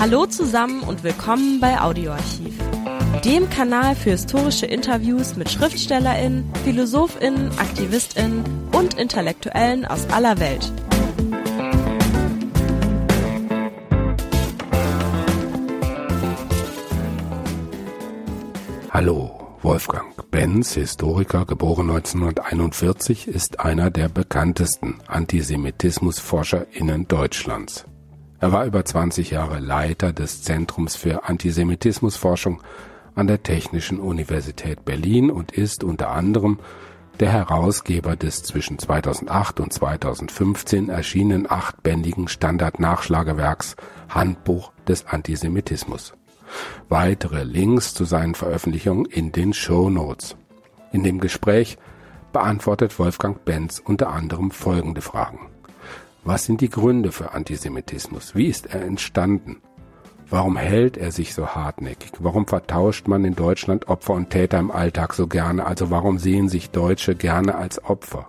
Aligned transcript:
Hallo 0.00 0.26
zusammen 0.26 0.84
und 0.84 1.02
willkommen 1.02 1.58
bei 1.58 1.80
Audioarchiv, 1.80 2.56
dem 3.24 3.50
Kanal 3.50 3.96
für 3.96 4.10
historische 4.10 4.64
Interviews 4.64 5.34
mit 5.34 5.50
Schriftstellerinnen, 5.50 6.48
Philosophinnen, 6.62 7.50
Aktivistinnen 7.58 8.44
und 8.70 8.94
Intellektuellen 8.94 9.84
aus 9.84 10.08
aller 10.10 10.38
Welt. 10.38 10.70
Hallo, 18.90 19.56
Wolfgang 19.62 20.30
Benz, 20.30 20.74
Historiker, 20.74 21.44
geboren 21.44 21.90
1941, 21.90 23.26
ist 23.26 23.58
einer 23.58 23.90
der 23.90 24.08
bekanntesten 24.08 25.00
AntisemitismusforscherInnen 25.08 27.08
Deutschlands. 27.08 27.84
Er 28.40 28.52
war 28.52 28.66
über 28.66 28.84
20 28.84 29.30
Jahre 29.30 29.58
Leiter 29.58 30.12
des 30.12 30.42
Zentrums 30.42 30.94
für 30.94 31.24
Antisemitismusforschung 31.24 32.62
an 33.16 33.26
der 33.26 33.42
Technischen 33.42 33.98
Universität 33.98 34.84
Berlin 34.84 35.30
und 35.32 35.50
ist 35.50 35.82
unter 35.82 36.10
anderem 36.10 36.60
der 37.18 37.32
Herausgeber 37.32 38.14
des 38.14 38.44
zwischen 38.44 38.78
2008 38.78 39.58
und 39.58 39.72
2015 39.72 40.88
erschienenen 40.88 41.50
achtbändigen 41.50 42.28
Standardnachschlagewerks 42.28 43.74
Handbuch 44.08 44.72
des 44.86 45.06
Antisemitismus. 45.06 46.14
Weitere 46.88 47.42
Links 47.42 47.92
zu 47.92 48.04
seinen 48.04 48.36
Veröffentlichungen 48.36 49.04
in 49.06 49.32
den 49.32 49.52
Show 49.52 49.90
Notes. 49.90 50.36
In 50.92 51.02
dem 51.02 51.18
Gespräch 51.18 51.76
beantwortet 52.32 53.00
Wolfgang 53.00 53.44
Benz 53.44 53.82
unter 53.84 54.10
anderem 54.10 54.52
folgende 54.52 55.00
Fragen. 55.00 55.40
Was 56.24 56.44
sind 56.44 56.60
die 56.60 56.68
Gründe 56.68 57.12
für 57.12 57.32
Antisemitismus? 57.32 58.34
Wie 58.34 58.46
ist 58.46 58.66
er 58.66 58.82
entstanden? 58.82 59.62
Warum 60.30 60.56
hält 60.58 60.98
er 60.98 61.10
sich 61.10 61.32
so 61.32 61.48
hartnäckig? 61.48 62.12
Warum 62.18 62.46
vertauscht 62.46 63.08
man 63.08 63.24
in 63.24 63.34
Deutschland 63.34 63.88
Opfer 63.88 64.12
und 64.12 64.28
Täter 64.28 64.58
im 64.58 64.70
Alltag 64.70 65.14
so 65.14 65.26
gerne? 65.26 65.64
Also 65.64 65.90
warum 65.90 66.18
sehen 66.18 66.50
sich 66.50 66.70
Deutsche 66.70 67.14
gerne 67.14 67.54
als 67.54 67.82
Opfer? 67.82 68.28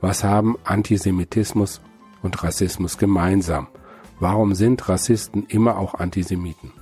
Was 0.00 0.22
haben 0.22 0.56
Antisemitismus 0.62 1.80
und 2.22 2.40
Rassismus 2.44 2.98
gemeinsam? 2.98 3.66
Warum 4.20 4.54
sind 4.54 4.88
Rassisten 4.88 5.44
immer 5.48 5.78
auch 5.78 5.94
Antisemiten? 5.94 6.72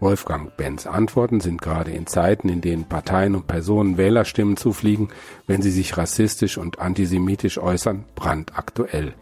Wolfgang 0.00 0.56
Benz 0.56 0.86
Antworten 0.86 1.40
sind 1.40 1.62
gerade 1.62 1.90
in 1.90 2.06
Zeiten, 2.06 2.48
in 2.48 2.60
denen 2.60 2.84
Parteien 2.84 3.34
und 3.34 3.46
Personen 3.46 3.96
Wählerstimmen 3.96 4.56
zufliegen, 4.56 5.08
wenn 5.46 5.62
sie 5.62 5.70
sich 5.70 5.96
rassistisch 5.96 6.58
und 6.58 6.78
antisemitisch 6.78 7.58
äußern, 7.58 8.04
brandaktuell. 8.14 9.14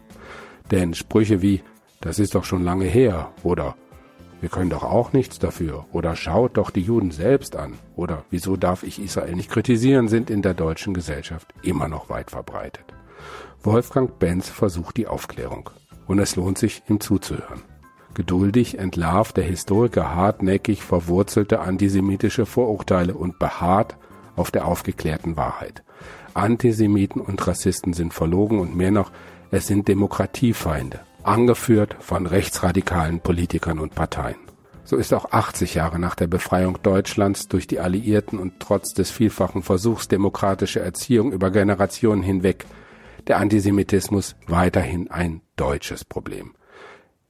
Denn 0.71 0.93
Sprüche 0.93 1.41
wie 1.41 1.61
das 2.01 2.19
ist 2.19 2.35
doch 2.35 2.43
schon 2.43 2.63
lange 2.63 2.85
her 2.85 3.31
oder 3.41 3.75
wir 4.41 4.49
können 4.49 4.69
doch 4.69 4.83
auch 4.83 5.13
nichts 5.13 5.39
dafür 5.39 5.85
oder 5.91 6.15
schaut 6.15 6.57
doch 6.57 6.69
die 6.69 6.81
Juden 6.81 7.09
selbst 7.09 7.55
an 7.55 7.79
oder 7.95 8.25
wieso 8.29 8.57
darf 8.57 8.83
ich 8.83 9.01
Israel 9.01 9.35
nicht 9.35 9.49
kritisieren, 9.49 10.07
sind 10.07 10.29
in 10.29 10.41
der 10.41 10.53
deutschen 10.53 10.93
Gesellschaft 10.93 11.53
immer 11.63 11.87
noch 11.87 12.09
weit 12.09 12.29
verbreitet. 12.29 12.85
Wolfgang 13.63 14.19
Benz 14.19 14.49
versucht 14.49 14.97
die 14.97 15.07
Aufklärung 15.07 15.71
und 16.05 16.19
es 16.19 16.35
lohnt 16.35 16.59
sich, 16.59 16.83
ihm 16.87 16.99
zuzuhören. 16.99 17.63
Geduldig 18.15 18.79
entlarvt 18.79 19.35
der 19.35 19.43
Historiker 19.43 20.15
hartnäckig 20.15 20.83
verwurzelte 20.83 21.59
antisemitische 21.59 22.45
Vorurteile 22.45 23.13
und 23.13 23.39
beharrt 23.39 23.97
auf 24.37 24.51
der 24.51 24.65
aufgeklärten 24.65 25.35
Wahrheit. 25.35 25.83
Antisemiten 26.33 27.21
und 27.21 27.45
Rassisten 27.45 27.91
sind 27.91 28.13
verlogen 28.13 28.59
und 28.59 28.73
mehr 28.73 28.91
noch, 28.91 29.11
es 29.51 29.67
sind 29.67 29.89
Demokratiefeinde, 29.89 31.01
angeführt 31.23 31.97
von 31.99 32.25
rechtsradikalen 32.25 33.19
Politikern 33.19 33.79
und 33.79 33.95
Parteien. 33.95 34.37
So 34.85 34.95
ist 34.95 35.13
auch 35.13 35.31
80 35.31 35.75
Jahre 35.75 35.99
nach 35.99 36.15
der 36.15 36.27
Befreiung 36.27 36.77
Deutschlands 36.83 37.49
durch 37.49 37.67
die 37.67 37.81
Alliierten 37.81 38.39
und 38.39 38.61
trotz 38.61 38.93
des 38.93 39.11
vielfachen 39.11 39.61
Versuchs 39.61 40.07
demokratischer 40.07 40.81
Erziehung 40.81 41.33
über 41.33 41.51
Generationen 41.51 42.23
hinweg 42.23 42.65
der 43.27 43.39
Antisemitismus 43.39 44.37
weiterhin 44.47 45.11
ein 45.11 45.41
deutsches 45.57 46.05
Problem. 46.05 46.53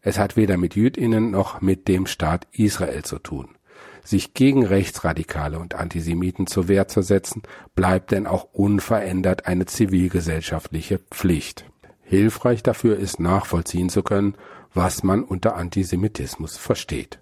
Es 0.05 0.19
hat 0.19 0.37
weder 0.37 0.55
mit 0.57 0.75
Jüdinnen 0.75 1.31
noch 1.31 1.61
mit 1.61 1.87
dem 1.87 2.05
Staat 2.05 2.47
Israel 2.51 3.03
zu 3.03 3.17
tun. 3.17 3.55
Sich 4.03 4.35
gegen 4.35 4.63
Rechtsradikale 4.63 5.57
und 5.57 5.73
Antisemiten 5.73 6.45
zur 6.45 6.67
Wehr 6.67 6.87
zu 6.87 7.01
setzen, 7.01 7.41
bleibt 7.73 8.11
denn 8.11 8.27
auch 8.27 8.43
unverändert 8.53 9.47
eine 9.47 9.65
zivilgesellschaftliche 9.65 10.99
Pflicht. 11.09 11.65
Hilfreich 12.03 12.61
dafür 12.61 12.97
ist 12.97 13.19
nachvollziehen 13.19 13.89
zu 13.89 14.03
können, 14.03 14.35
was 14.75 15.01
man 15.01 15.23
unter 15.23 15.55
Antisemitismus 15.55 16.55
versteht. 16.55 17.19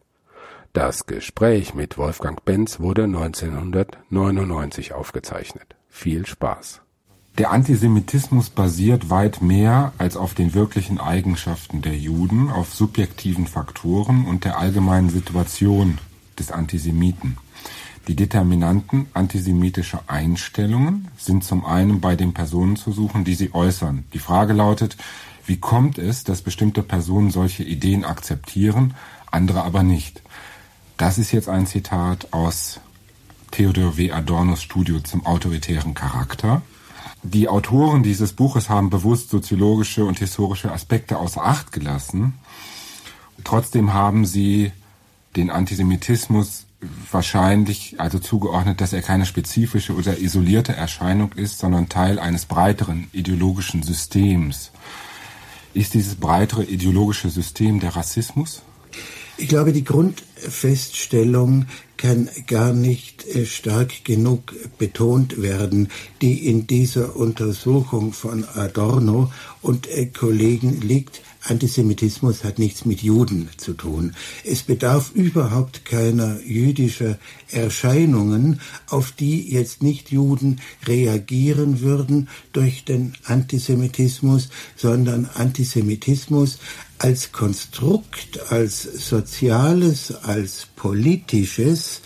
Das 0.74 1.06
Gespräch 1.06 1.74
mit 1.74 1.98
Wolfgang 1.98 2.44
Benz 2.44 2.82
wurde 2.82 3.06
1999 3.06 4.92
aufgezeichnet. 4.92 5.78
Viel 5.88 6.26
Spaß. 6.26 6.83
Der 7.40 7.50
Antisemitismus 7.50 8.52
basiert 8.52 9.10
weit 9.10 9.42
mehr 9.42 9.92
als 9.98 10.18
auf 10.18 10.36
den 10.36 10.54
wirklichen 10.54 11.00
Eigenschaften 11.00 11.82
der 11.82 11.98
Juden, 11.98 12.52
auf 12.52 12.76
subjektiven 12.76 13.48
Faktoren 13.48 14.26
und 14.26 14.46
der 14.46 14.60
allgemeinen 14.60 15.10
Situation 15.10 15.98
des 16.38 16.52
Antisemiten. 16.52 17.38
Die 18.08 18.16
Determinanten 18.16 19.08
antisemitischer 19.16 20.04
Einstellungen 20.06 21.08
sind 21.18 21.44
zum 21.44 21.66
einen 21.66 22.02
bei 22.02 22.16
den 22.16 22.36
Personen 22.36 22.76
zu 22.76 22.92
suchen, 22.92 23.24
die 23.24 23.34
sie 23.34 23.52
äußern. 23.56 24.04
Die 24.14 24.20
Frage 24.20 24.54
lautet, 24.54 24.96
wie 25.48 25.58
kommt 25.58 25.98
es, 25.98 26.24
dass 26.24 26.44
bestimmte 26.44 26.84
Personen 26.84 27.32
solche 27.32 27.64
Ideen 27.64 28.06
akzeptieren, 28.06 28.94
andere 29.32 29.64
aber 29.64 29.82
nicht? 29.82 30.22
Das 30.98 31.18
ist 31.18 31.32
jetzt 31.32 31.50
ein 31.50 31.66
Zitat 31.66 32.32
aus 32.32 32.80
Theodor 33.50 33.98
W. 33.98 34.12
Adornos 34.12 34.62
Studio 34.62 35.00
zum 35.00 35.26
autoritären 35.26 35.96
Charakter. 35.96 36.62
Die 37.24 37.48
Autoren 37.48 38.04
dieses 38.04 38.34
Buches 38.34 38.70
haben 38.70 38.90
bewusst 38.90 39.30
soziologische 39.30 40.04
und 40.04 40.20
historische 40.20 40.72
Aspekte 40.72 41.18
außer 41.18 41.44
Acht 41.44 41.72
gelassen. 41.72 42.34
Trotzdem 43.46 43.94
haben 43.94 44.26
sie 44.26 44.74
den 45.38 45.50
Antisemitismus 45.50 46.66
wahrscheinlich 47.12 47.96
also 47.98 48.20
zugeordnet, 48.20 48.82
dass 48.82 48.92
er 48.92 49.02
keine 49.02 49.26
spezifische 49.26 49.96
oder 49.96 50.20
isolierte 50.20 50.76
Erscheinung 50.76 51.32
ist, 51.34 51.60
sondern 51.60 51.88
Teil 51.88 52.20
eines 52.20 52.46
breiteren 52.46 53.08
ideologischen 53.14 53.84
Systems. 53.84 54.72
Ist 55.74 55.94
dieses 55.94 56.16
breitere 56.16 56.64
ideologische 56.64 57.30
System 57.30 57.80
der 57.80 57.96
Rassismus? 57.96 58.64
Ich 59.38 59.48
glaube, 59.48 59.72
die 59.74 59.84
Grundfeststellung 59.84 61.66
kann 62.04 62.30
gar 62.48 62.74
nicht 62.74 63.26
äh, 63.28 63.46
stark 63.46 64.04
genug 64.04 64.54
betont 64.78 65.42
werden, 65.42 65.88
die 66.22 66.48
in 66.50 66.68
dieser 66.68 67.16
Untersuchung 67.16 68.12
von 68.12 68.44
Adorno 68.44 69.32
und 69.62 69.88
äh, 69.88 70.08
Kollegen 70.08 70.82
liegt. 70.82 71.22
Antisemitismus 71.44 72.44
hat 72.44 72.58
nichts 72.58 72.86
mit 72.86 73.02
Juden 73.02 73.50
zu 73.58 73.74
tun. 73.74 74.16
Es 74.46 74.64
bedarf 74.64 75.12
überhaupt 75.14 75.84
keiner 75.84 76.40
jüdischer 76.42 77.18
Erscheinungen, 77.52 78.62
auf 78.88 79.12
die 79.12 79.52
jetzt 79.52 79.84
nicht 79.84 80.12
Juden 80.12 80.62
reagieren 80.88 81.82
würden 81.82 82.30
durch 82.54 82.86
den 82.86 83.14
Antisemitismus, 83.26 84.50
sondern 84.76 85.26
Antisemitismus 85.34 86.60
als 86.98 87.34
Konstrukt, 87.34 88.52
als 88.52 88.84
soziales, 88.84 90.16
als 90.16 90.68
politisches, 90.76 92.02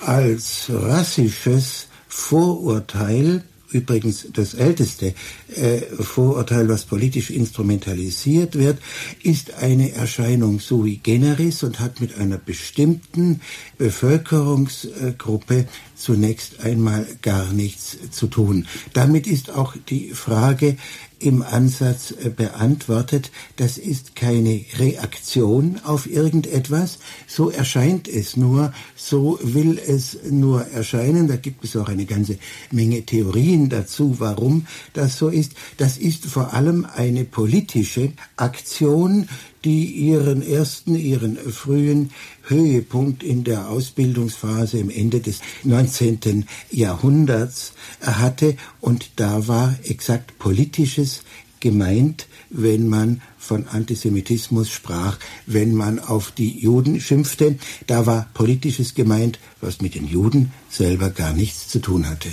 als 0.00 0.66
rassisches 0.70 1.88
Vorurteil 2.08 3.44
übrigens 3.72 4.26
das 4.32 4.54
älteste 4.54 5.14
äh, 5.54 5.80
Vorurteil, 6.00 6.68
was 6.68 6.84
politisch 6.84 7.30
instrumentalisiert 7.30 8.56
wird, 8.56 8.78
ist 9.22 9.54
eine 9.54 9.92
Erscheinung 9.92 10.60
sui 10.60 11.00
generis 11.02 11.62
und 11.62 11.80
hat 11.80 12.00
mit 12.00 12.16
einer 12.18 12.38
bestimmten 12.38 13.40
Bevölkerungsgruppe 13.78 15.66
zunächst 16.02 16.60
einmal 16.60 17.06
gar 17.22 17.52
nichts 17.52 17.96
zu 18.10 18.26
tun. 18.26 18.66
Damit 18.92 19.26
ist 19.26 19.50
auch 19.50 19.76
die 19.88 20.10
Frage 20.10 20.76
im 21.22 21.42
Ansatz 21.42 22.10
äh, 22.10 22.30
beantwortet. 22.30 23.30
Das 23.56 23.78
ist 23.78 24.16
keine 24.16 24.64
Reaktion 24.78 25.80
auf 25.84 26.10
irgendetwas. 26.10 26.98
So 27.28 27.50
erscheint 27.50 28.08
es 28.08 28.36
nur, 28.36 28.72
so 28.96 29.38
will 29.42 29.78
es 29.78 30.18
nur 30.28 30.66
erscheinen. 30.66 31.28
Da 31.28 31.36
gibt 31.36 31.64
es 31.64 31.76
auch 31.76 31.88
eine 31.88 32.06
ganze 32.06 32.38
Menge 32.70 33.02
Theorien 33.02 33.68
dazu, 33.68 34.16
warum 34.18 34.66
das 34.92 35.16
so 35.16 35.28
ist. 35.28 35.52
Das 35.76 35.96
ist 35.96 36.26
vor 36.26 36.52
allem 36.52 36.86
eine 36.96 37.24
politische 37.24 38.12
Aktion, 38.36 39.28
die 39.64 39.84
ihren 39.84 40.42
ersten, 40.42 40.94
ihren 40.96 41.36
frühen 41.36 42.10
Höhepunkt 42.42 43.22
in 43.22 43.44
der 43.44 43.68
Ausbildungsphase 43.68 44.78
im 44.78 44.90
Ende 44.90 45.20
des 45.20 45.40
19. 45.64 46.46
Jahrhunderts 46.70 47.72
hatte. 48.00 48.56
Und 48.80 49.10
da 49.16 49.48
war 49.48 49.74
exakt 49.84 50.38
politisches 50.38 51.22
gemeint, 51.60 52.26
wenn 52.50 52.88
man 52.88 53.22
von 53.38 53.66
Antisemitismus 53.68 54.70
sprach, 54.70 55.18
wenn 55.46 55.74
man 55.74 55.98
auf 55.98 56.30
die 56.32 56.58
Juden 56.58 57.00
schimpfte. 57.00 57.56
Da 57.86 58.04
war 58.06 58.28
Politisches 58.34 58.94
gemeint, 58.94 59.38
was 59.60 59.80
mit 59.80 59.94
den 59.94 60.06
Juden 60.06 60.52
selber 60.68 61.10
gar 61.10 61.32
nichts 61.32 61.68
zu 61.68 61.78
tun 61.78 62.08
hatte. 62.08 62.28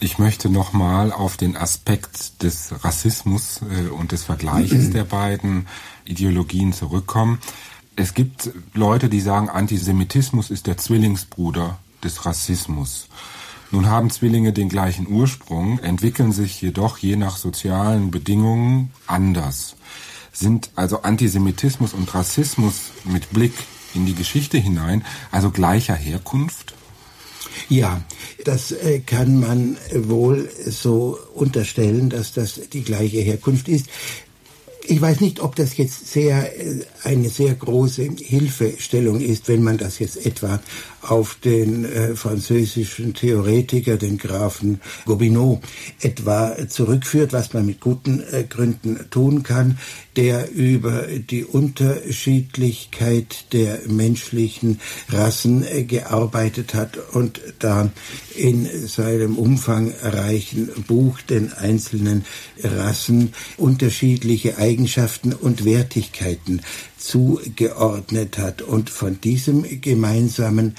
Ich 0.00 0.18
möchte 0.18 0.50
nochmal 0.50 1.12
auf 1.12 1.36
den 1.38 1.56
Aspekt 1.56 2.42
des 2.42 2.84
Rassismus 2.84 3.60
äh, 3.62 3.88
und 3.88 4.12
des 4.12 4.24
Vergleiches 4.24 4.90
der 4.90 5.04
beiden 5.04 5.66
Ideologien 6.06 6.72
zurückkommen. 6.72 7.38
Es 7.96 8.14
gibt 8.14 8.50
Leute, 8.72 9.08
die 9.08 9.20
sagen, 9.20 9.48
Antisemitismus 9.48 10.50
ist 10.50 10.66
der 10.66 10.76
Zwillingsbruder 10.76 11.78
des 12.02 12.26
Rassismus. 12.26 13.08
Nun 13.70 13.86
haben 13.86 14.10
Zwillinge 14.10 14.52
den 14.52 14.68
gleichen 14.68 15.08
Ursprung, 15.08 15.78
entwickeln 15.80 16.32
sich 16.32 16.60
jedoch 16.60 16.98
je 16.98 17.16
nach 17.16 17.36
sozialen 17.36 18.10
Bedingungen 18.10 18.92
anders. 19.06 19.76
Sind 20.32 20.70
also 20.74 21.02
Antisemitismus 21.02 21.92
und 21.92 22.12
Rassismus 22.14 22.90
mit 23.04 23.30
Blick 23.30 23.54
in 23.94 24.06
die 24.06 24.14
Geschichte 24.14 24.58
hinein 24.58 25.04
also 25.30 25.50
gleicher 25.50 25.94
Herkunft? 25.94 26.74
Ja, 27.68 28.02
das 28.44 28.72
äh, 28.72 29.00
kann 29.00 29.40
man 29.40 29.76
wohl 29.92 30.50
so 30.66 31.18
unterstellen, 31.34 32.10
dass 32.10 32.32
das 32.32 32.60
die 32.72 32.82
gleiche 32.82 33.18
Herkunft 33.18 33.68
ist. 33.68 33.86
Ich 34.86 35.00
weiß 35.00 35.20
nicht, 35.20 35.40
ob 35.40 35.56
das 35.56 35.78
jetzt 35.78 36.12
sehr 36.12 36.60
äh, 36.60 36.84
eine 37.04 37.30
sehr 37.30 37.54
große 37.54 38.06
Hilfestellung 38.18 39.20
ist, 39.20 39.48
wenn 39.48 39.62
man 39.62 39.78
das 39.78 39.98
jetzt 39.98 40.26
etwa 40.26 40.60
auf 41.00 41.38
den 41.42 41.86
äh, 41.86 42.14
französischen 42.14 43.14
Theoretiker, 43.14 43.96
den 43.96 44.18
Grafen 44.18 44.82
Gobineau, 45.06 45.62
etwa 46.00 46.68
zurückführt, 46.68 47.32
was 47.32 47.54
man 47.54 47.64
mit 47.64 47.80
guten 47.80 48.22
äh, 48.30 48.44
Gründen 48.44 49.06
tun 49.10 49.42
kann, 49.42 49.78
der 50.16 50.52
über 50.52 51.06
die 51.06 51.44
Unterschiedlichkeit 51.44 53.52
der 53.54 53.80
menschlichen 53.86 54.80
Rassen 55.08 55.64
äh, 55.66 55.84
gearbeitet 55.84 56.74
hat 56.74 56.98
und 57.12 57.40
da 57.58 57.90
in 58.36 58.68
seinem 58.86 59.38
umfangreichen 59.38 60.68
Buch 60.86 61.22
den 61.22 61.54
einzelnen 61.54 62.26
Rassen 62.62 63.32
unterschiedliche 63.56 64.58
Eigenschaften 64.58 64.73
und 65.34 65.64
Wertigkeiten 65.64 66.62
zugeordnet 66.98 68.38
hat. 68.38 68.62
Und 68.62 68.90
von 68.90 69.20
diesem 69.20 69.80
gemeinsamen 69.80 70.74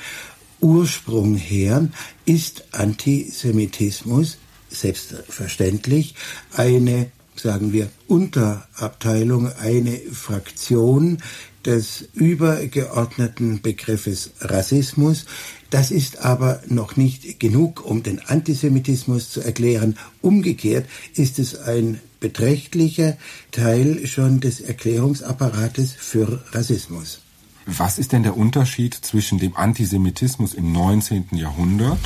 Ursprung 0.62 1.36
her 1.36 1.90
ist 2.26 2.64
Antisemitismus 2.72 4.38
selbstverständlich 4.70 6.16
eine, 6.54 7.12
sagen 7.36 7.72
wir, 7.74 7.90
Unterabteilung, 8.08 9.52
eine 9.54 9.98
Fraktion 10.12 11.20
des 11.66 12.08
übergeordneten 12.14 13.62
Begriffes 13.62 14.32
Rassismus. 14.40 15.26
Das 15.70 15.92
ist 15.92 16.20
aber 16.20 16.62
noch 16.68 16.96
nicht 16.96 17.40
genug, 17.40 17.84
um 17.84 18.04
den 18.04 18.20
Antisemitismus 18.20 19.32
zu 19.32 19.42
erklären. 19.42 19.98
Umgekehrt 20.22 20.86
ist 21.16 21.40
es 21.40 21.56
ein 21.56 22.00
beträchtlicher 22.26 23.18
Teil 23.52 24.08
schon 24.08 24.40
des 24.40 24.60
Erklärungsapparates 24.60 25.94
für 25.96 26.44
Rassismus. 26.54 27.22
Was 27.68 28.00
ist 28.00 28.14
denn 28.14 28.24
der 28.24 28.36
Unterschied 28.36 28.96
zwischen 28.96 29.38
dem 29.38 29.56
Antisemitismus 29.56 30.56
im 30.56 30.72
19. 30.72 31.28
Jahrhundert 31.34 32.00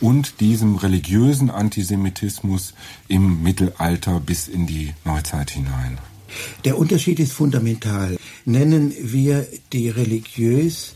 und 0.00 0.40
diesem 0.40 0.74
religiösen 0.74 1.50
Antisemitismus 1.50 2.74
im 3.06 3.44
Mittelalter 3.44 4.18
bis 4.18 4.48
in 4.48 4.66
die 4.66 4.92
Neuzeit 5.04 5.52
hinein? 5.52 5.98
Der 6.64 6.76
Unterschied 6.76 7.20
ist 7.20 7.32
fundamental. 7.32 8.16
Nennen 8.44 8.92
wir 9.00 9.46
die 9.72 9.88
religiös 9.88 10.94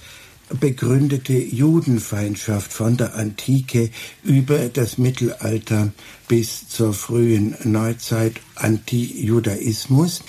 begründete 0.55 1.35
Judenfeindschaft 1.35 2.73
von 2.73 2.97
der 2.97 3.15
Antike 3.15 3.91
über 4.23 4.69
das 4.69 4.99
Mittelalter 4.99 5.93
bis 6.29 6.69
zur 6.69 6.93
frühen 6.93 7.55
Neuzeit 7.65 8.41
Antijudaismus, 8.57 10.23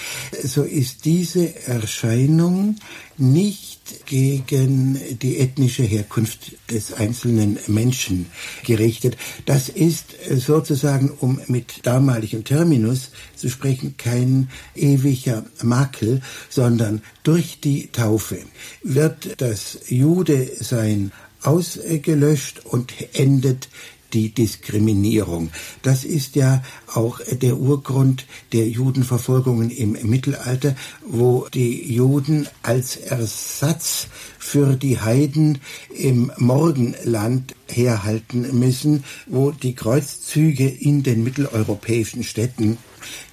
so 0.44 0.63
ist 0.63 1.06
diese 1.06 1.56
Erscheinung 1.68 2.75
nicht 3.18 3.75
gegen 4.05 4.99
die 5.21 5.37
ethnische 5.37 5.83
Herkunft 5.83 6.53
des 6.71 6.93
einzelnen 6.93 7.59
Menschen 7.67 8.27
gerichtet. 8.63 9.17
Das 9.45 9.69
ist 9.69 10.15
sozusagen, 10.35 11.11
um 11.19 11.39
mit 11.47 11.85
damaligem 11.85 12.43
Terminus 12.43 13.11
zu 13.35 13.49
sprechen, 13.49 13.95
kein 13.97 14.49
ewiger 14.75 15.45
Makel, 15.61 16.21
sondern 16.49 17.01
durch 17.23 17.59
die 17.59 17.87
Taufe 17.91 18.39
wird 18.83 19.41
das 19.41 19.79
Jude-Sein 19.87 21.11
ausgelöscht 21.45 22.65
und 22.65 22.93
endet 23.13 23.69
die 24.13 24.30
Diskriminierung. 24.30 25.50
Das 25.81 26.04
ist 26.04 26.36
ja 26.36 26.63
auch 26.94 27.19
der 27.30 27.57
Urgrund 27.57 28.25
der 28.54 28.68
Judenverfolgungen 28.68 29.69
im 29.69 29.98
Mittelalter, 30.04 30.75
wo 31.06 31.48
die 31.54 31.94
Juden 31.94 32.48
als 32.63 32.98
Ersatz 32.98 34.07
für 34.38 34.75
die 34.75 35.00
Heiden 35.00 35.60
im 35.94 36.31
Morgenland 36.38 37.55
herhalten 37.71 38.59
müssen, 38.59 39.03
wo 39.27 39.51
die 39.51 39.75
Kreuzzüge 39.75 40.67
in 40.67 41.03
den 41.03 41.23
mitteleuropäischen 41.23 42.23
Städten 42.23 42.77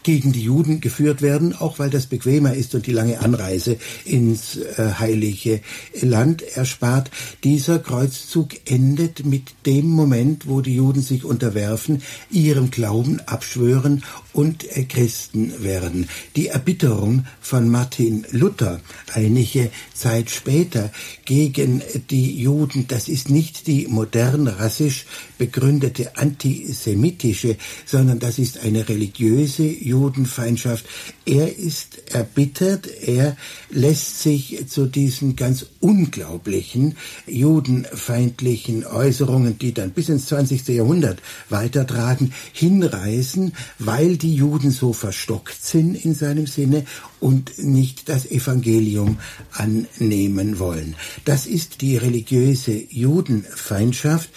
gegen 0.02 0.32
die 0.32 0.42
Juden 0.42 0.80
geführt 0.80 1.22
werden, 1.22 1.54
auch 1.54 1.78
weil 1.78 1.90
das 1.90 2.06
bequemer 2.06 2.54
ist 2.54 2.74
und 2.74 2.86
die 2.86 2.92
lange 2.92 3.20
Anreise 3.20 3.76
ins 4.04 4.56
äh, 4.56 4.92
heilige 4.98 5.60
Land 6.00 6.42
erspart. 6.42 7.10
Dieser 7.44 7.78
Kreuzzug 7.78 8.70
endet 8.70 9.24
mit 9.24 9.54
dem 9.66 9.88
Moment, 9.88 10.48
wo 10.48 10.60
die 10.60 10.74
Juden 10.74 11.02
sich 11.02 11.24
unterwerfen, 11.24 12.02
ihrem 12.30 12.70
Glauben 12.70 13.20
abschwören 13.20 14.04
und 14.32 14.66
Christen 14.88 15.62
werden. 15.62 16.08
Die 16.36 16.48
Erbitterung 16.48 17.26
von 17.40 17.68
Martin 17.68 18.26
Luther 18.30 18.80
einige 19.12 19.70
Zeit 19.94 20.30
später 20.30 20.90
gegen 21.24 21.82
die 22.10 22.40
Juden, 22.40 22.86
das 22.88 23.08
ist 23.08 23.28
nicht 23.28 23.66
die 23.66 23.86
modern 23.88 24.46
rassisch 24.48 25.06
begründete 25.38 26.16
antisemitische, 26.16 27.56
sondern 27.84 28.18
das 28.18 28.38
ist 28.38 28.58
eine 28.58 28.88
religiöse 28.88 29.64
Judenfeindschaft. 29.64 30.84
Er 31.24 31.56
ist 31.56 32.12
erbittert, 32.12 32.88
er 32.88 33.36
lässt 33.70 34.22
sich 34.22 34.66
zu 34.66 34.86
diesen 34.86 35.36
ganz 35.36 35.66
unglaublichen 35.78 36.96
judenfeindlichen 37.26 38.84
Äußerungen, 38.84 39.56
die 39.56 39.72
dann 39.72 39.92
bis 39.92 40.08
ins 40.08 40.26
20. 40.26 40.66
Jahrhundert 40.68 41.22
weitertragen, 41.48 42.32
hinreißen, 42.52 43.52
weil 43.78 44.16
die 44.16 44.34
Juden 44.34 44.72
so 44.72 44.92
verstockt 44.92 45.64
sind 45.64 45.94
in 45.94 46.14
seinem 46.14 46.48
Sinne 46.48 46.84
und 47.20 47.56
nicht 47.56 48.08
das 48.08 48.28
Evangelium 48.28 49.18
annehmen 49.52 50.58
wollen. 50.58 50.96
Das 51.24 51.46
ist 51.46 51.82
die 51.82 51.96
religiöse 51.96 52.72
Judenfeindschaft, 52.90 54.28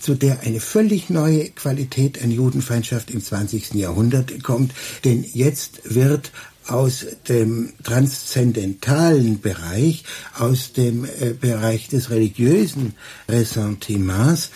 zu 0.00 0.14
der 0.14 0.40
eine 0.40 0.60
völlig 0.60 1.10
neue 1.10 1.50
Qualität 1.50 2.22
an 2.22 2.30
Judenfeindschaft 2.30 3.10
im 3.10 3.22
20. 3.22 3.74
Jahrhundert 3.74 4.42
kommt, 4.42 4.72
denn 5.04 5.24
jetzt 5.32 5.80
wird 5.84 6.32
aus 6.68 7.06
dem 7.28 7.72
transzendentalen 7.82 9.40
Bereich, 9.40 10.04
aus 10.38 10.72
dem 10.74 11.04
äh, 11.04 11.32
Bereich 11.32 11.88
des 11.88 12.10
religiösen 12.10 12.94
Ressentiments, 13.28 14.50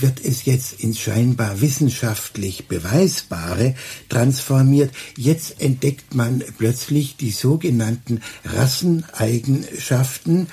wird 0.00 0.24
es 0.24 0.44
jetzt 0.44 0.80
ins 0.80 1.00
scheinbar 1.00 1.60
wissenschaftlich 1.60 2.68
Beweisbare 2.68 3.74
transformiert. 4.08 4.92
Jetzt 5.16 5.60
entdeckt 5.60 6.14
man 6.14 6.44
plötzlich 6.56 7.16
die 7.16 7.32
sogenannten 7.32 8.20
Rasseneigenschaften 8.44 10.46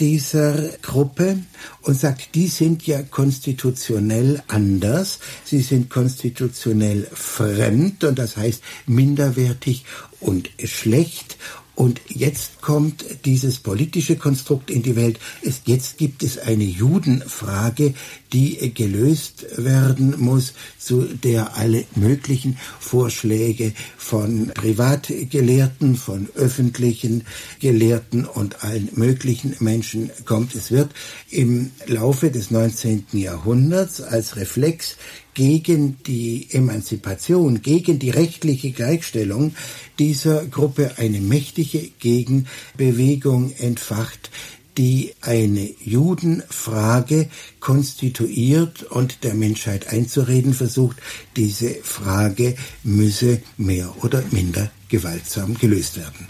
dieser 0.00 0.68
Gruppe 0.82 1.38
und 1.82 1.98
sagt, 1.98 2.34
die 2.34 2.48
sind 2.48 2.86
ja 2.86 3.02
konstitutionell 3.02 4.42
anders, 4.48 5.20
sie 5.44 5.60
sind 5.60 5.90
konstitutionell 5.90 7.08
fremd 7.12 8.04
und 8.04 8.18
das 8.18 8.36
heißt 8.36 8.62
minderwertig 8.86 9.84
und 10.20 10.50
schlecht 10.64 11.36
und 11.74 12.00
jetzt 12.08 12.60
kommt 12.60 13.04
dieses 13.24 13.58
politische 13.58 14.16
Konstrukt 14.16 14.70
in 14.70 14.82
die 14.82 14.94
Welt. 14.94 15.18
Es, 15.42 15.62
jetzt 15.64 15.98
gibt 15.98 16.22
es 16.22 16.38
eine 16.38 16.64
Judenfrage, 16.64 17.94
die 18.32 18.72
gelöst 18.74 19.46
werden 19.56 20.14
muss, 20.18 20.54
zu 20.78 21.02
der 21.02 21.56
alle 21.56 21.84
möglichen 21.96 22.58
Vorschläge 22.78 23.72
von 23.96 24.52
Privatgelehrten, 24.54 25.96
von 25.96 26.28
öffentlichen 26.36 27.24
Gelehrten 27.60 28.24
und 28.24 28.62
allen 28.62 28.90
möglichen 28.94 29.56
Menschen 29.58 30.10
kommt. 30.24 30.54
Es 30.54 30.70
wird 30.70 30.90
im 31.30 31.72
Laufe 31.86 32.30
des 32.30 32.50
19. 32.50 33.06
Jahrhunderts 33.12 34.00
als 34.00 34.36
Reflex 34.36 34.96
gegen 35.34 36.02
die 36.04 36.48
Emanzipation, 36.50 37.62
gegen 37.62 37.98
die 37.98 38.10
rechtliche 38.10 38.70
Gleichstellung 38.70 39.54
dieser 39.98 40.46
Gruppe 40.46 40.92
eine 40.96 41.20
mächtige 41.20 41.90
Gegenbewegung 41.98 43.52
entfacht, 43.58 44.30
die 44.78 45.14
eine 45.20 45.70
Judenfrage 45.84 47.28
konstituiert 47.60 48.82
und 48.84 49.22
der 49.22 49.34
Menschheit 49.34 49.88
einzureden 49.88 50.54
versucht, 50.54 50.96
diese 51.36 51.74
Frage 51.82 52.56
müsse 52.82 53.40
mehr 53.56 53.94
oder 54.02 54.22
minder 54.30 54.70
gewaltsam 54.88 55.54
gelöst 55.54 55.96
werden. 55.96 56.28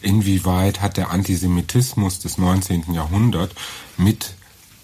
Inwieweit 0.00 0.80
hat 0.80 0.96
der 0.96 1.10
Antisemitismus 1.10 2.20
des 2.20 2.38
19. 2.38 2.92
Jahrhunderts 2.92 3.54
mit 3.96 4.34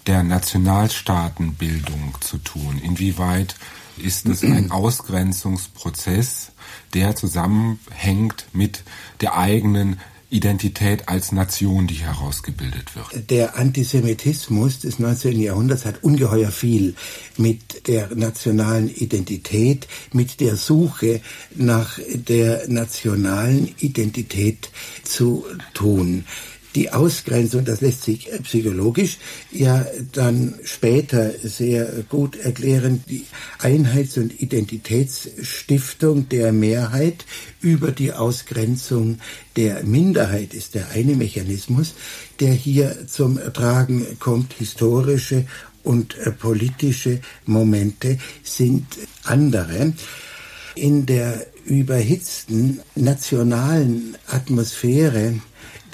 der 0.07 0.23
Nationalstaatenbildung 0.23 2.15
zu 2.21 2.37
tun? 2.37 2.79
Inwieweit 2.83 3.55
ist 3.97 4.25
es 4.27 4.43
ein 4.43 4.71
Ausgrenzungsprozess, 4.71 6.51
der 6.93 7.15
zusammenhängt 7.15 8.45
mit 8.53 8.83
der 9.21 9.37
eigenen 9.37 9.99
Identität 10.29 11.07
als 11.07 11.31
Nation, 11.31 11.87
die 11.87 11.95
herausgebildet 11.95 12.95
wird. 12.95 13.29
Der 13.29 13.57
Antisemitismus 13.57 14.79
des 14.79 14.99
19. 14.99 15.39
Jahrhunderts 15.39 15.85
hat 15.85 16.03
ungeheuer 16.03 16.51
viel 16.51 16.95
mit 17.37 17.87
der 17.87 18.13
nationalen 18.15 18.89
Identität, 18.89 19.87
mit 20.13 20.41
der 20.41 20.55
Suche 20.55 21.21
nach 21.55 21.99
der 22.13 22.67
nationalen 22.67 23.73
Identität 23.79 24.69
zu 25.03 25.45
tun 25.73 26.25
die 26.75 26.91
Ausgrenzung, 26.91 27.63
das 27.63 27.81
lässt 27.81 28.03
sich 28.03 28.29
psychologisch 28.43 29.17
ja 29.51 29.85
dann 30.11 30.55
später 30.63 31.31
sehr 31.41 31.85
gut 32.09 32.35
erklären, 32.35 33.03
die 33.09 33.25
Einheits- 33.59 34.17
und 34.17 34.41
Identitätsstiftung 34.41 36.27
der 36.29 36.51
Mehrheit 36.51 37.25
über 37.61 37.91
die 37.91 38.11
Ausgrenzung 38.11 39.19
der 39.55 39.83
Minderheit 39.83 40.53
ist 40.53 40.75
der 40.75 40.89
eine 40.89 41.15
Mechanismus, 41.15 41.95
der 42.41 42.51
hier 42.53 43.07
zum 43.07 43.39
Tragen 43.53 44.05
kommt. 44.19 44.53
Historische 44.53 45.45
und 45.83 46.17
politische 46.39 47.21
Momente 47.45 48.17
sind 48.43 48.85
andere. 49.23 49.93
In 50.75 51.05
der 51.05 51.45
überhitzten 51.65 52.81
nationalen 52.95 54.17
Atmosphäre 54.27 55.35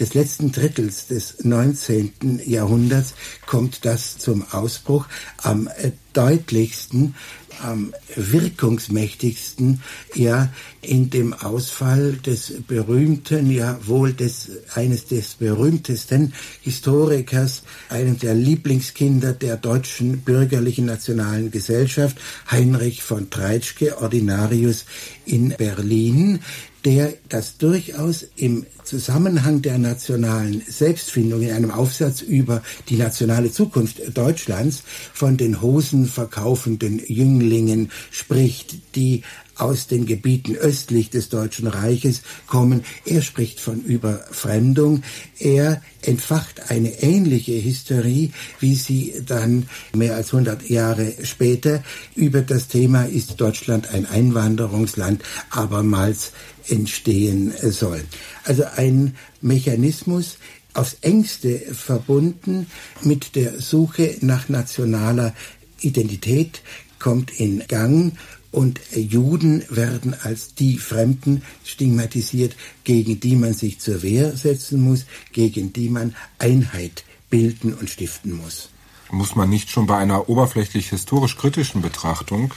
des 0.01 0.15
letzten 0.15 0.51
Drittels 0.51 1.05
des 1.05 1.43
19. 1.43 2.41
Jahrhunderts 2.43 3.13
kommt 3.46 3.86
das 3.86 4.17
zum 4.17 4.43
Ausbruch 4.51 5.05
am 5.38 5.67
äh, 5.67 5.91
deutlichsten, 6.13 7.13
am 7.62 7.93
wirkungsmächtigsten, 8.15 9.81
ja, 10.15 10.51
in 10.81 11.12
dem 11.12 11.34
Ausfall 11.34 12.13
des 12.13 12.63
berühmten, 12.67 13.51
ja, 13.51 13.77
wohl 13.86 14.13
des, 14.13 14.50
eines 14.74 15.05
des 15.05 15.36
berühmtesten 15.36 16.34
Historikers, 16.62 17.62
einem 17.89 18.17
der 18.17 18.34
Lieblingskinder 18.34 19.34
der 19.34 19.58
deutschen 19.58 20.22
bürgerlichen 20.22 20.86
nationalen 20.86 21.51
Gesellschaft, 21.51 22.17
Heinrich 22.50 23.03
von 23.03 23.29
Treitschke, 23.29 24.01
Ordinarius 24.01 24.86
in 25.25 25.50
Berlin, 25.50 26.39
der 26.85 27.13
das 27.29 27.57
durchaus 27.57 28.25
im 28.35 28.65
Zusammenhang 28.83 29.61
der 29.61 29.77
nationalen 29.77 30.61
Selbstfindung 30.67 31.41
in 31.41 31.51
einem 31.51 31.71
Aufsatz 31.71 32.21
über 32.21 32.61
die 32.89 32.97
nationale 32.97 33.51
Zukunft 33.51 34.17
Deutschlands 34.17 34.83
von 35.13 35.38
den 35.38 35.61
hosenverkaufenden 35.61 37.00
Jünglingen 37.05 37.91
spricht, 38.09 38.95
die 38.95 39.23
aus 39.62 39.88
den 39.88 40.06
Gebieten 40.06 40.56
östlich 40.56 41.10
des 41.10 41.30
Deutschen 41.30 41.68
Reiches 41.68 42.22
kommen. 42.48 42.84
Er 43.06 43.22
spricht 43.22 43.60
von 43.60 43.82
Überfremdung. 43.82 45.03
Er 45.38 45.82
entfacht 46.01 46.72
eine 46.72 47.03
ähnliche 47.03 47.63
Hysterie, 47.63 48.32
wie 48.60 48.75
sie 48.75 49.13
dann 49.25 49.70
mehr 49.94 50.15
als 50.15 50.34
100 50.34 50.70
Jahre 50.70 51.13
später 51.24 51.84
über 52.15 52.41
das 52.41 52.68
Thema 52.68 53.03
ist 53.03 53.39
Deutschland 53.39 53.94
ein 53.94 54.06
Einwanderungsland 54.08 55.22
abermals 55.51 56.32
entstehen 56.68 57.53
soll. 57.62 58.03
Also 58.44 58.63
ein 58.75 59.15
Mechanismus, 59.41 60.38
aufs 60.74 60.98
engste 61.01 61.60
verbunden 61.60 62.68
mit 63.03 63.36
der 63.36 63.60
Suche 63.60 64.15
nach 64.22 64.50
nationaler 64.50 65.34
Identität 65.82 66.62
kommt 66.98 67.32
in 67.39 67.63
Gang 67.68 68.13
und 68.51 68.79
Juden 68.93 69.63
werden 69.70 70.13
als 70.13 70.53
die 70.55 70.77
Fremden 70.77 71.41
stigmatisiert, 71.63 72.55
gegen 72.84 73.20
die 73.20 73.36
man 73.36 73.53
sich 73.53 73.79
zur 73.79 74.03
Wehr 74.03 74.36
setzen 74.36 74.81
muss, 74.81 75.05
gegen 75.31 75.74
die 75.74 75.89
man 75.89 76.15
Einheit 76.38 77.03
bilden 77.29 77.74
und 77.74 77.89
stiften 77.89 78.34
muss. 78.34 78.70
Muss 79.10 79.36
man 79.36 79.50
nicht 79.50 79.70
schon 79.70 79.88
bei 79.88 79.98
einer 79.98 80.29
oberflächlich 80.29 80.89
historisch 80.89 81.38
kritischen 81.38 81.81
Betrachtung 81.81 82.53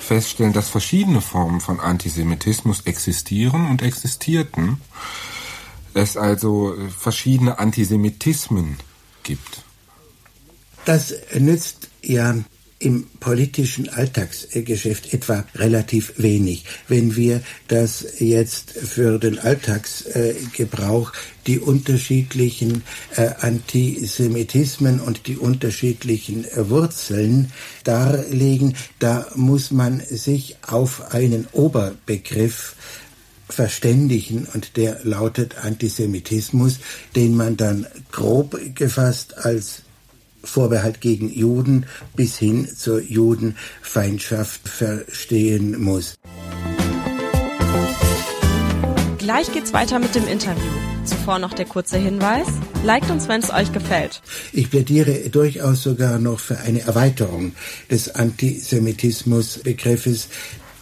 feststellen, 0.00 0.52
dass 0.52 0.68
verschiedene 0.68 1.20
Formen 1.20 1.60
von 1.60 1.80
Antisemitismus 1.80 2.82
existieren 2.82 3.66
und 3.68 3.82
existierten, 3.82 4.80
es 5.94 6.16
also 6.16 6.74
verschiedene 6.98 7.58
Antisemitismen 7.58 8.78
gibt. 9.22 9.62
Das 10.84 11.14
nützt 11.38 11.88
ja 12.02 12.34
im 12.82 13.06
politischen 13.20 13.88
Alltagsgeschäft 13.88 15.14
etwa 15.14 15.44
relativ 15.54 16.14
wenig. 16.16 16.64
Wenn 16.88 17.16
wir 17.16 17.40
das 17.68 18.04
jetzt 18.18 18.72
für 18.72 19.18
den 19.18 19.38
Alltagsgebrauch 19.38 21.12
die 21.46 21.58
unterschiedlichen 21.58 22.82
äh, 23.16 23.30
Antisemitismen 23.40 25.00
und 25.00 25.26
die 25.26 25.36
unterschiedlichen 25.36 26.44
äh, 26.44 26.68
Wurzeln 26.68 27.52
darlegen, 27.84 28.74
da 28.98 29.26
muss 29.34 29.70
man 29.70 30.00
sich 30.00 30.56
auf 30.62 31.12
einen 31.12 31.46
Oberbegriff 31.52 32.76
verständigen 33.48 34.48
und 34.52 34.76
der 34.76 35.00
lautet 35.02 35.58
Antisemitismus, 35.58 36.78
den 37.14 37.36
man 37.36 37.56
dann 37.56 37.86
grob 38.10 38.58
gefasst 38.74 39.36
als 39.36 39.82
Vorbehalt 40.44 41.00
gegen 41.00 41.30
Juden 41.30 41.86
bis 42.16 42.38
hin 42.38 42.68
zur 42.68 43.00
Judenfeindschaft 43.00 44.68
verstehen 44.68 45.82
muss. 45.82 46.14
Gleich 49.18 49.52
geht's 49.52 49.72
weiter 49.72 49.98
mit 49.98 50.14
dem 50.14 50.26
Interview. 50.26 50.62
Zuvor 51.04 51.38
noch 51.38 51.54
der 51.54 51.66
kurze 51.66 51.98
Hinweis. 51.98 52.48
Liked 52.84 53.10
uns, 53.10 53.28
wenn 53.28 53.40
es 53.40 53.52
euch 53.52 53.72
gefällt. 53.72 54.22
Ich 54.52 54.70
plädiere 54.70 55.30
durchaus 55.30 55.82
sogar 55.82 56.18
noch 56.18 56.40
für 56.40 56.58
eine 56.58 56.80
Erweiterung 56.80 57.52
des 57.90 58.14
Antisemitismusbegriffes, 58.14 60.28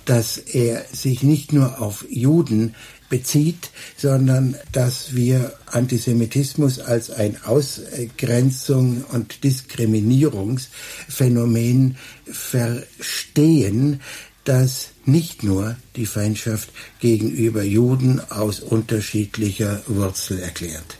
dass 0.04 0.38
er 0.38 0.84
sich 0.92 1.22
nicht 1.22 1.52
nur 1.52 1.80
auf 1.80 2.04
Juden 2.08 2.74
bezieht, 3.10 3.70
sondern 3.98 4.56
dass 4.72 5.14
wir 5.14 5.52
Antisemitismus 5.66 6.78
als 6.78 7.10
ein 7.10 7.36
Ausgrenzung 7.44 9.04
und 9.12 9.44
Diskriminierungsphänomen 9.44 11.98
verstehen, 12.24 14.00
das 14.44 14.92
nicht 15.04 15.42
nur 15.42 15.76
die 15.96 16.06
Feindschaft 16.06 16.70
gegenüber 17.00 17.62
Juden 17.62 18.20
aus 18.30 18.60
unterschiedlicher 18.60 19.82
Wurzel 19.86 20.40
erklärt. 20.40 20.96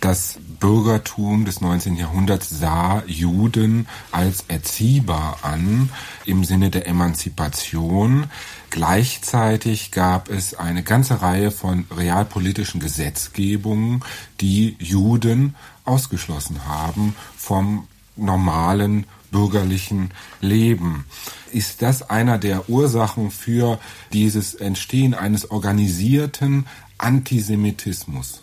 Das 0.00 0.38
Bürgertum 0.60 1.46
des 1.46 1.60
19. 1.60 1.96
Jahrhunderts 1.96 2.50
sah 2.50 3.02
Juden 3.06 3.88
als 4.12 4.44
erziehbar 4.46 5.38
an 5.42 5.88
im 6.26 6.44
Sinne 6.44 6.70
der 6.70 6.86
Emanzipation. 6.86 8.26
Gleichzeitig 8.70 9.90
gab 9.90 10.28
es 10.28 10.54
eine 10.54 10.82
ganze 10.82 11.22
Reihe 11.22 11.50
von 11.50 11.86
realpolitischen 11.90 12.80
Gesetzgebungen, 12.80 14.04
die 14.40 14.76
Juden 14.78 15.54
ausgeschlossen 15.84 16.66
haben 16.66 17.14
vom 17.36 17.86
normalen 18.16 19.06
bürgerlichen 19.30 20.10
Leben. 20.40 21.04
Ist 21.52 21.82
das 21.82 22.02
einer 22.02 22.38
der 22.38 22.68
Ursachen 22.68 23.30
für 23.30 23.78
dieses 24.12 24.54
Entstehen 24.54 25.14
eines 25.14 25.50
organisierten 25.50 26.66
Antisemitismus? 26.98 28.42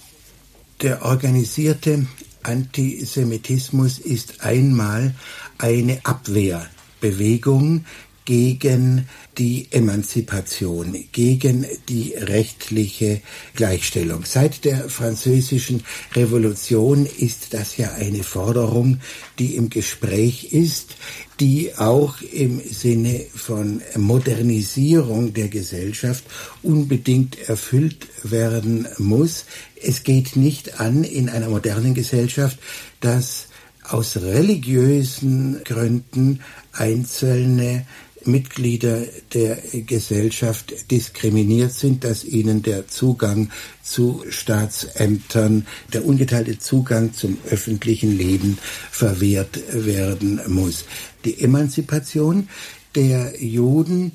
Der 0.82 1.03
organisierte 1.03 2.08
Antisemitismus 2.44 4.00
ist 4.00 4.42
einmal 4.42 5.15
eine 5.58 6.00
Abwehrbewegung 6.03 7.86
gegen 8.25 9.08
die 9.38 9.68
Emanzipation, 9.72 11.06
gegen 11.12 11.65
die 11.89 12.13
rechtliche 12.15 13.22
Gleichstellung. 13.56 14.24
Seit 14.25 14.65
der 14.65 14.89
französischen 14.89 15.84
Revolution 16.13 17.06
ist 17.06 17.53
das 17.53 17.77
ja 17.77 17.94
eine 17.94 18.24
Forderung, 18.24 19.00
die 19.39 19.56
im 19.56 19.70
Gespräch 19.70 20.53
ist, 20.53 20.96
die 21.39 21.75
auch 21.75 22.22
im 22.22 22.62
Sinne 22.62 23.25
von 23.34 23.82
Modernisierung 23.96 25.34
der 25.34 25.48
Gesellschaft 25.48 26.24
unbedingt 26.62 27.38
erfüllt 27.50 28.08
werden 28.24 28.88
muss. 28.98 29.46
Es 29.82 30.03
geht 30.03 30.36
nicht 30.36 30.80
an 30.80 31.03
in 31.03 31.30
einer 31.30 31.50
modernen 31.50 31.94
Gesellschaft, 31.94 32.60
dass 33.01 33.48
aus 33.84 34.18
religiösen 34.18 35.62
Gründen 35.63 36.39
einzelne 36.72 37.86
Mitglieder 38.25 39.03
der 39.34 39.58
Gesellschaft 39.74 40.92
diskriminiert 40.92 41.74
sind, 41.74 42.03
dass 42.03 42.24
ihnen 42.24 42.62
der 42.62 42.88
Zugang 42.88 43.50
zu 43.82 44.24
Staatsämtern, 44.30 45.68
der 45.92 46.06
ungeteilte 46.06 46.60
Zugang 46.60 47.13
zum 47.13 47.38
öffentlichen 47.50 48.18
Leben 48.18 48.58
verwehrt 48.92 49.60
werden 49.72 50.42
muss. 50.48 50.86
Die 51.25 51.39
Emanzipation 51.42 52.50
der 52.96 53.44
Juden 53.44 54.13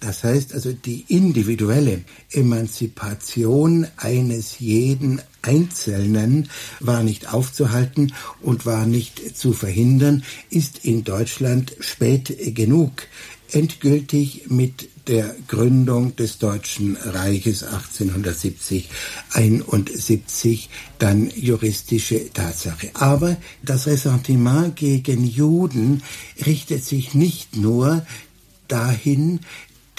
das 0.00 0.24
heißt 0.24 0.54
also, 0.54 0.72
die 0.72 1.04
individuelle 1.08 2.02
Emanzipation 2.30 3.86
eines 3.96 4.58
jeden 4.58 5.20
Einzelnen 5.42 6.48
war 6.80 7.02
nicht 7.02 7.32
aufzuhalten 7.32 8.14
und 8.40 8.66
war 8.66 8.86
nicht 8.86 9.36
zu 9.36 9.52
verhindern, 9.52 10.24
ist 10.48 10.84
in 10.84 11.04
Deutschland 11.04 11.76
spät 11.80 12.54
genug 12.54 12.92
endgültig 13.52 14.44
mit 14.48 14.88
der 15.06 15.34
Gründung 15.48 16.14
des 16.14 16.38
Deutschen 16.38 16.96
Reiches 16.96 17.64
1870 17.64 18.88
71 19.32 20.70
dann 20.98 21.30
juristische 21.34 22.32
Tatsache. 22.32 22.90
Aber 22.94 23.36
das 23.62 23.86
Ressentiment 23.86 24.76
gegen 24.76 25.24
Juden 25.24 26.02
richtet 26.46 26.84
sich 26.84 27.14
nicht 27.14 27.56
nur 27.56 28.06
dahin, 28.68 29.40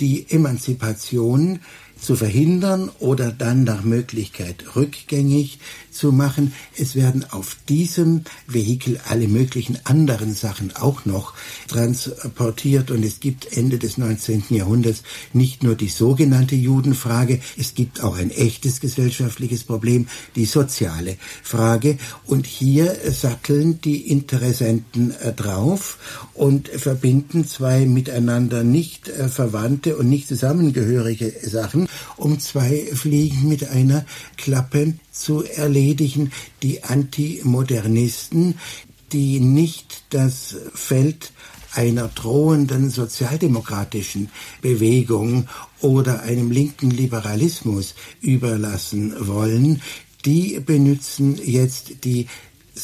die 0.02 0.26
Emanzipation 0.30 1.60
zu 2.00 2.16
verhindern 2.16 2.90
oder 3.00 3.32
dann 3.32 3.64
nach 3.64 3.84
Möglichkeit 3.84 4.76
rückgängig 4.76 5.60
zu 5.92 6.12
machen. 6.12 6.54
Es 6.78 6.96
werden 6.96 7.26
auf 7.32 7.58
diesem 7.68 8.24
Vehikel 8.48 9.00
alle 9.08 9.28
möglichen 9.28 9.78
anderen 9.86 10.34
Sachen 10.34 10.76
auch 10.76 11.06
noch 11.06 11.34
transportiert 11.68 12.92
und 12.92 13.04
es 13.04 13.20
gibt 13.20 13.56
Ende 13.56 13.78
des 13.78 13.98
19. 13.98 14.46
Jahrhunderts 14.50 15.04
nicht 15.34 15.64
nur 15.64 15.76
die 15.76 15.90
sogenannte 15.90 16.56
Judenfrage, 16.56 17.40
es 17.58 17.74
gibt 17.76 18.04
auch 18.04 18.18
ein 18.18 18.32
echtes 18.32 18.80
gesellschaftliches 18.80 19.64
Problem, 19.64 20.08
die 20.36 20.46
soziale 20.46 21.18
Frage 21.44 21.98
und 22.26 22.46
hier 22.46 22.96
satteln 23.12 23.82
die 23.82 24.10
Interessenten 24.10 25.12
äh, 25.12 25.34
drauf 25.34 25.98
und 26.34 26.68
verbinden 26.68 27.48
zwei 27.48 27.86
miteinander 27.86 28.64
nicht 28.64 29.10
äh, 29.10 29.28
verwandte 29.28 29.98
und 29.98 30.10
nicht 30.10 30.28
zusammengehörige 30.28 31.34
Sachen 31.44 31.88
um 32.18 32.40
zwei 32.40 32.88
Fliegen 32.94 33.48
mit 33.48 33.70
einer 33.70 34.06
Klappe 34.38 34.94
zu 35.12 35.44
erledigen. 35.44 36.32
Die 36.64 36.84
Antimodernisten, 36.84 38.56
die 39.12 39.40
nicht 39.40 40.04
das 40.10 40.56
Feld 40.74 41.32
einer 41.74 42.08
drohenden 42.10 42.90
sozialdemokratischen 42.90 44.30
Bewegung 44.62 45.48
oder 45.80 46.22
einem 46.22 46.52
linken 46.52 46.92
Liberalismus 46.92 47.96
überlassen 48.20 49.16
wollen, 49.28 49.82
die 50.26 50.60
benutzen 50.60 51.40
jetzt 51.44 52.04
die 52.04 52.28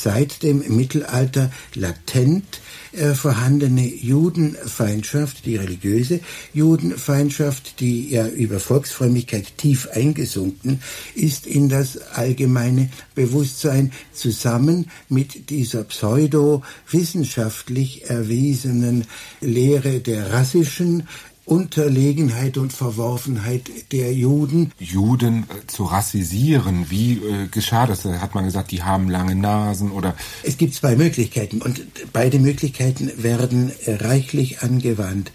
seit 0.01 0.41
dem 0.43 0.75
Mittelalter 0.75 1.49
latent 1.73 2.59
äh, 2.91 3.13
vorhandene 3.13 3.85
Judenfeindschaft, 3.85 5.45
die 5.45 5.55
religiöse 5.55 6.19
Judenfeindschaft, 6.53 7.79
die 7.79 8.09
ja 8.09 8.27
über 8.27 8.59
Volksfrömmigkeit 8.59 9.57
tief 9.57 9.87
eingesunken 9.91 10.81
ist 11.15 11.47
in 11.47 11.69
das 11.69 11.97
allgemeine 11.97 12.89
Bewusstsein, 13.15 13.93
zusammen 14.13 14.91
mit 15.09 15.49
dieser 15.49 15.83
pseudo-wissenschaftlich 15.83 18.09
erwiesenen 18.09 19.05
Lehre 19.41 19.99
der 19.99 20.31
rassischen 20.31 21.07
Unterlegenheit 21.47 22.57
und 22.57 22.73
Verworfenheit 22.73 23.69
der 23.93 24.13
Juden. 24.13 24.73
Juden 24.79 25.43
äh, 25.43 25.65
zu 25.67 25.85
rassisieren, 25.85 26.87
wie 26.89 27.13
äh, 27.13 27.47
geschah 27.47 27.87
das? 27.87 28.03
Da 28.03 28.19
hat 28.19 28.35
man 28.35 28.43
gesagt, 28.43 28.71
die 28.71 28.83
haben 28.83 29.09
lange 29.09 29.33
Nasen 29.33 29.91
oder. 29.91 30.13
Es 30.43 30.57
gibt 30.57 30.73
zwei 30.73 30.97
Möglichkeiten 30.97 31.61
und 31.61 31.81
beide 32.11 32.39
Möglichkeiten 32.39 33.11
werden 33.23 33.71
reichlich 33.87 34.61
angewandt. 34.61 35.31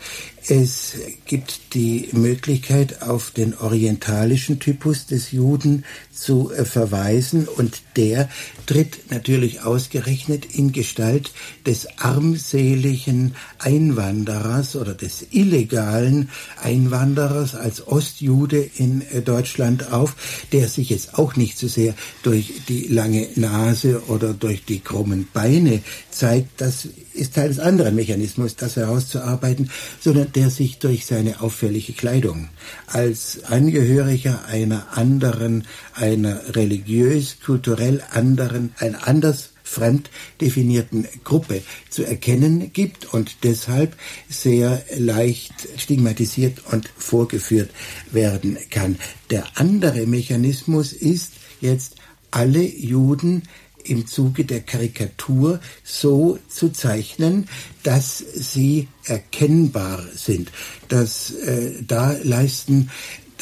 Es 0.48 0.94
gibt 1.24 1.74
die 1.74 2.08
Möglichkeit, 2.10 3.02
auf 3.02 3.30
den 3.30 3.56
orientalischen 3.56 4.58
Typus 4.58 5.06
des 5.06 5.30
Juden 5.30 5.84
zu 6.12 6.50
äh, 6.50 6.64
verweisen 6.64 7.46
und 7.46 7.82
der 7.96 8.28
tritt 8.66 9.10
natürlich 9.10 9.62
ausgerechnet 9.62 10.44
in 10.44 10.72
Gestalt 10.72 11.30
des 11.64 11.86
armseligen 11.98 13.36
Einwanderers 13.58 14.74
oder 14.74 14.94
des 14.94 15.26
illegalen 15.30 16.28
Einwanderers 16.60 17.54
als 17.54 17.86
Ostjude 17.86 18.68
in 18.76 19.02
äh, 19.12 19.22
Deutschland 19.22 19.92
auf, 19.92 20.16
der 20.50 20.66
sich 20.66 20.90
jetzt 20.90 21.18
auch 21.18 21.36
nicht 21.36 21.56
so 21.56 21.68
sehr 21.68 21.94
durch 22.24 22.62
die 22.68 22.88
lange 22.88 23.28
Nase 23.36 24.02
oder 24.08 24.34
durch 24.34 24.64
die 24.64 24.80
krummen 24.80 25.28
Beine 25.32 25.82
zeigt, 26.10 26.60
das 26.60 26.88
ist 27.14 27.34
Teil 27.34 27.48
des 27.48 27.58
anderen 27.58 27.94
Mechanismus, 27.94 28.56
das 28.56 28.76
herauszuarbeiten, 28.76 29.70
sondern 30.00 30.31
der 30.34 30.50
sich 30.50 30.78
durch 30.78 31.06
seine 31.06 31.40
auffällige 31.40 31.92
Kleidung 31.92 32.48
als 32.86 33.44
Angehöriger 33.44 34.44
einer 34.46 34.96
anderen, 34.96 35.64
einer 35.94 36.56
religiös, 36.56 37.36
kulturell 37.44 38.02
anderen, 38.10 38.74
ein 38.78 38.94
anders 38.94 39.50
fremd 39.62 40.10
definierten 40.40 41.08
Gruppe 41.24 41.62
zu 41.88 42.04
erkennen 42.04 42.72
gibt 42.72 43.12
und 43.12 43.38
deshalb 43.42 43.96
sehr 44.28 44.84
leicht 44.96 45.54
stigmatisiert 45.78 46.62
und 46.70 46.88
vorgeführt 46.96 47.70
werden 48.10 48.58
kann. 48.70 48.98
Der 49.30 49.46
andere 49.54 50.06
Mechanismus 50.06 50.92
ist 50.92 51.32
jetzt 51.60 51.96
alle 52.30 52.62
Juden 52.62 53.42
im 53.84 54.06
Zuge 54.06 54.44
der 54.44 54.60
Karikatur 54.60 55.60
so 55.84 56.38
zu 56.48 56.70
zeichnen, 56.70 57.48
dass 57.82 58.18
sie 58.18 58.88
erkennbar 59.04 60.04
sind. 60.14 60.52
Dass 60.88 61.30
äh, 61.32 61.72
da 61.86 62.14
leisten 62.22 62.90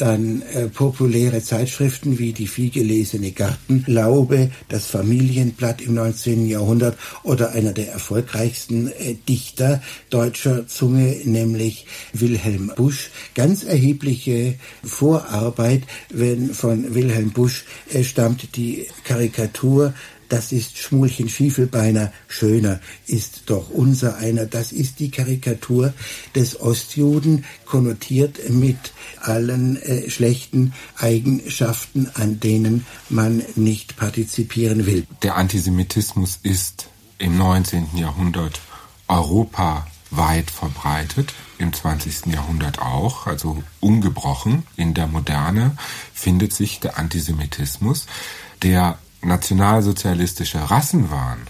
dann 0.01 0.41
äh, 0.41 0.67
populäre 0.67 1.43
Zeitschriften 1.43 2.17
wie 2.17 2.33
die 2.33 2.47
vielgelesene 2.47 3.33
Gartenlaube, 3.33 4.49
das 4.67 4.87
Familienblatt 4.87 5.79
im 5.79 5.93
19. 5.93 6.47
Jahrhundert 6.47 6.97
oder 7.21 7.51
einer 7.51 7.71
der 7.71 7.91
erfolgreichsten 7.91 8.87
äh, 8.87 9.13
Dichter 9.29 9.83
deutscher 10.09 10.67
Zunge, 10.67 11.17
nämlich 11.25 11.85
Wilhelm 12.13 12.71
Busch, 12.75 13.11
ganz 13.35 13.63
erhebliche 13.63 14.55
Vorarbeit, 14.83 15.83
wenn 16.09 16.55
von 16.55 16.95
Wilhelm 16.95 17.29
Busch 17.29 17.65
äh, 17.93 18.03
stammt 18.03 18.55
die 18.55 18.87
Karikatur 19.03 19.93
das 20.31 20.53
ist 20.53 20.77
Schmulchen 20.77 21.27
Schiefelbeiner, 21.27 22.13
schöner 22.29 22.79
ist 23.05 23.43
doch 23.47 23.69
unser 23.69 24.15
einer. 24.15 24.45
Das 24.45 24.71
ist 24.71 24.99
die 24.99 25.11
Karikatur 25.11 25.93
des 26.35 26.61
Ostjuden, 26.61 27.43
konnotiert 27.65 28.49
mit 28.49 28.93
allen 29.19 29.75
äh, 29.81 30.09
schlechten 30.09 30.73
Eigenschaften, 30.97 32.09
an 32.13 32.39
denen 32.39 32.85
man 33.09 33.43
nicht 33.55 33.97
partizipieren 33.97 34.85
will. 34.85 35.05
Der 35.21 35.35
Antisemitismus 35.35 36.39
ist 36.43 36.87
im 37.17 37.37
19. 37.37 37.97
Jahrhundert 37.97 38.61
europaweit 39.09 40.49
verbreitet, 40.49 41.33
im 41.57 41.73
20. 41.73 42.27
Jahrhundert 42.27 42.79
auch, 42.79 43.27
also 43.27 43.61
ungebrochen. 43.81 44.63
In 44.77 44.93
der 44.93 45.07
Moderne 45.07 45.75
findet 46.13 46.53
sich 46.53 46.79
der 46.79 46.97
Antisemitismus, 46.97 48.05
der 48.63 48.97
nationalsozialistischer 49.21 50.63
Rassenwahn 50.63 51.47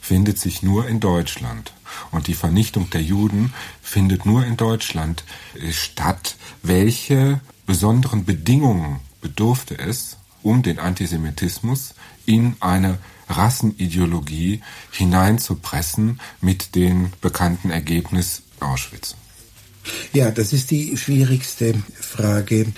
findet 0.00 0.38
sich 0.38 0.62
nur 0.62 0.86
in 0.86 1.00
Deutschland. 1.00 1.72
Und 2.10 2.26
die 2.26 2.34
Vernichtung 2.34 2.90
der 2.90 3.02
Juden 3.02 3.52
findet 3.82 4.26
nur 4.26 4.44
in 4.44 4.56
Deutschland 4.56 5.24
statt. 5.70 6.36
Welche 6.62 7.40
besonderen 7.66 8.24
Bedingungen 8.24 9.00
bedurfte 9.20 9.78
es, 9.78 10.16
um 10.42 10.62
den 10.62 10.78
Antisemitismus 10.78 11.94
in 12.24 12.54
eine 12.60 12.98
Rassenideologie 13.28 14.60
hineinzupressen 14.92 16.20
mit 16.40 16.76
dem 16.76 17.10
bekannten 17.20 17.70
Ergebnis 17.70 18.42
Auschwitz? 18.60 19.16
Ja, 20.12 20.30
das 20.30 20.52
ist 20.52 20.70
die 20.70 20.96
schwierigste 20.96 21.74
Frage. 22.00 22.72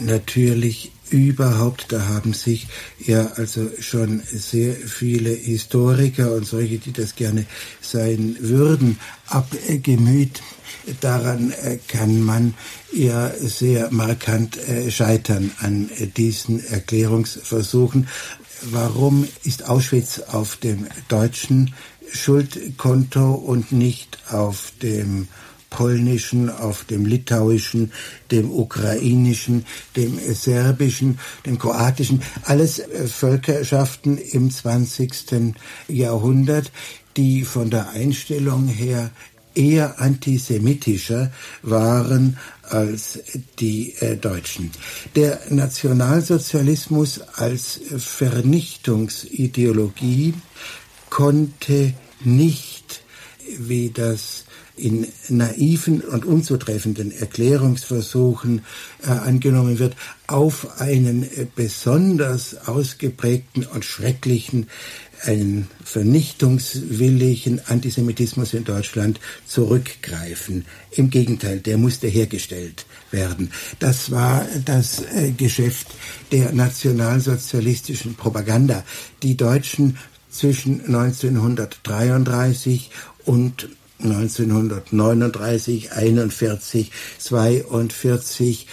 Natürlich 0.00 0.92
überhaupt, 1.10 1.86
da 1.90 2.06
haben 2.06 2.32
sich 2.32 2.68
ja 2.98 3.32
also 3.36 3.70
schon 3.80 4.22
sehr 4.24 4.74
viele 4.74 5.30
Historiker 5.30 6.32
und 6.34 6.46
solche, 6.46 6.78
die 6.78 6.92
das 6.92 7.14
gerne 7.14 7.46
sein 7.80 8.36
würden, 8.40 8.98
abgemüht. 9.26 10.42
Daran 11.00 11.50
äh, 11.50 11.78
kann 11.88 12.22
man 12.22 12.54
ja 12.92 13.30
sehr 13.38 13.90
markant 13.90 14.56
äh, 14.56 14.90
scheitern 14.90 15.50
an 15.60 15.90
diesen 16.16 16.64
Erklärungsversuchen. 16.64 18.08
Warum 18.62 19.28
ist 19.44 19.68
Auschwitz 19.68 20.20
auf 20.20 20.56
dem 20.56 20.86
deutschen 21.08 21.74
Schuldkonto 22.12 23.32
und 23.34 23.72
nicht 23.72 24.18
auf 24.30 24.72
dem 24.82 25.28
polnischen, 25.70 26.50
auf 26.50 26.84
dem 26.84 27.06
litauischen, 27.06 27.92
dem 28.30 28.50
ukrainischen, 28.50 29.64
dem 29.96 30.18
serbischen, 30.18 31.18
dem 31.44 31.58
kroatischen, 31.58 32.22
alles 32.44 32.78
äh, 32.78 33.06
Völkerschaften 33.06 34.16
im 34.18 34.50
20. 34.50 35.54
Jahrhundert, 35.88 36.72
die 37.16 37.44
von 37.44 37.70
der 37.70 37.90
Einstellung 37.90 38.68
her 38.68 39.10
eher 39.54 40.00
antisemitischer 40.00 41.30
waren 41.62 42.38
als 42.62 43.18
die 43.58 43.94
äh, 43.98 44.16
Deutschen. 44.16 44.70
Der 45.16 45.40
Nationalsozialismus 45.48 47.20
als 47.34 47.80
Vernichtungsideologie 47.96 50.34
konnte 51.10 51.94
nicht, 52.20 53.02
wie 53.58 53.90
das 53.90 54.44
in 54.78 55.06
naiven 55.28 56.00
und 56.00 56.24
unzutreffenden 56.24 57.12
Erklärungsversuchen 57.12 58.62
äh, 59.02 59.10
angenommen 59.10 59.78
wird, 59.78 59.94
auf 60.26 60.80
einen 60.80 61.24
äh, 61.24 61.46
besonders 61.54 62.66
ausgeprägten 62.66 63.66
und 63.66 63.84
schrecklichen, 63.84 64.68
einen 65.22 65.68
vernichtungswilligen 65.84 67.60
Antisemitismus 67.66 68.54
in 68.54 68.64
Deutschland 68.64 69.20
zurückgreifen. 69.46 70.64
Im 70.92 71.10
Gegenteil, 71.10 71.60
der 71.60 71.76
musste 71.76 72.06
hergestellt 72.06 72.86
werden. 73.10 73.50
Das 73.80 74.10
war 74.10 74.46
das 74.64 75.02
äh, 75.02 75.32
Geschäft 75.32 75.88
der 76.30 76.52
nationalsozialistischen 76.52 78.14
Propaganda. 78.14 78.84
Die 79.22 79.36
Deutschen 79.36 79.98
zwischen 80.30 80.86
1933 80.86 82.90
und 83.24 83.68
1939, 84.00 85.92
41, 85.92 86.90
42 87.18 88.66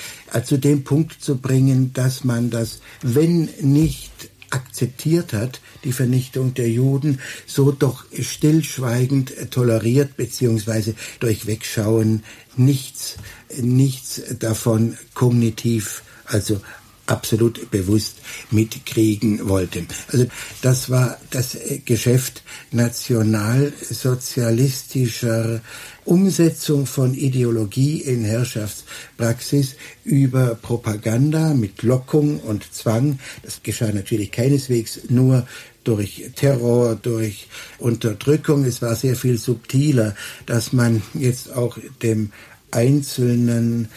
zu 0.44 0.58
dem 0.58 0.84
Punkt 0.84 1.22
zu 1.22 1.38
bringen, 1.38 1.94
dass 1.94 2.24
man 2.24 2.50
das, 2.50 2.80
wenn 3.02 3.50
nicht 3.62 4.12
akzeptiert 4.52 5.34
hat, 5.34 5.60
die 5.84 5.92
Vernichtung 5.92 6.54
der 6.54 6.70
Juden, 6.70 7.20
so 7.46 7.72
doch 7.72 8.06
stillschweigend 8.18 9.52
toleriert, 9.52 10.16
beziehungsweise 10.18 10.96
durch 11.20 11.48
Wegschauen 11.48 12.24
nichts, 12.56 13.16
nichts 13.60 14.22
davon 14.40 14.98
kognitiv, 15.14 16.04
also 16.26 16.62
absolut 17.08 17.72
bewusst 17.72 18.18
mitkriegen 18.52 19.48
wollte. 19.48 19.86
Also 20.12 20.26
das 20.62 20.90
war 20.90 21.18
das 21.30 21.58
Geschäft 21.86 22.44
nationalsozialistischer 22.72 25.62
Umsetzung 26.04 26.86
von 26.86 27.14
Ideologie 27.14 28.02
in 28.02 28.24
Herrschaftspraxis 28.24 29.76
über 30.04 30.56
Propaganda 30.56 31.54
mit 31.54 31.84
Lockung 31.84 32.40
und 32.40 32.74
Zwang. 32.74 33.20
Das 33.44 33.62
geschah 33.64 33.92
natürlich 33.92 34.32
keineswegs 34.32 35.02
nur 35.10 35.48
durch 35.84 36.32
Terror, 36.36 36.96
durch 36.96 37.48
Unterdrückung. 37.78 38.64
Es 38.66 38.82
war 38.82 38.96
sehr 38.96 39.16
viel 39.16 39.38
subtiler, 39.38 40.16
dass 40.46 40.74
man 40.74 41.02
jetzt 41.14 41.54
auch 41.54 41.78
dem 42.02 42.32
Einzelnen, 42.72 43.90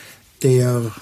der 0.43 0.93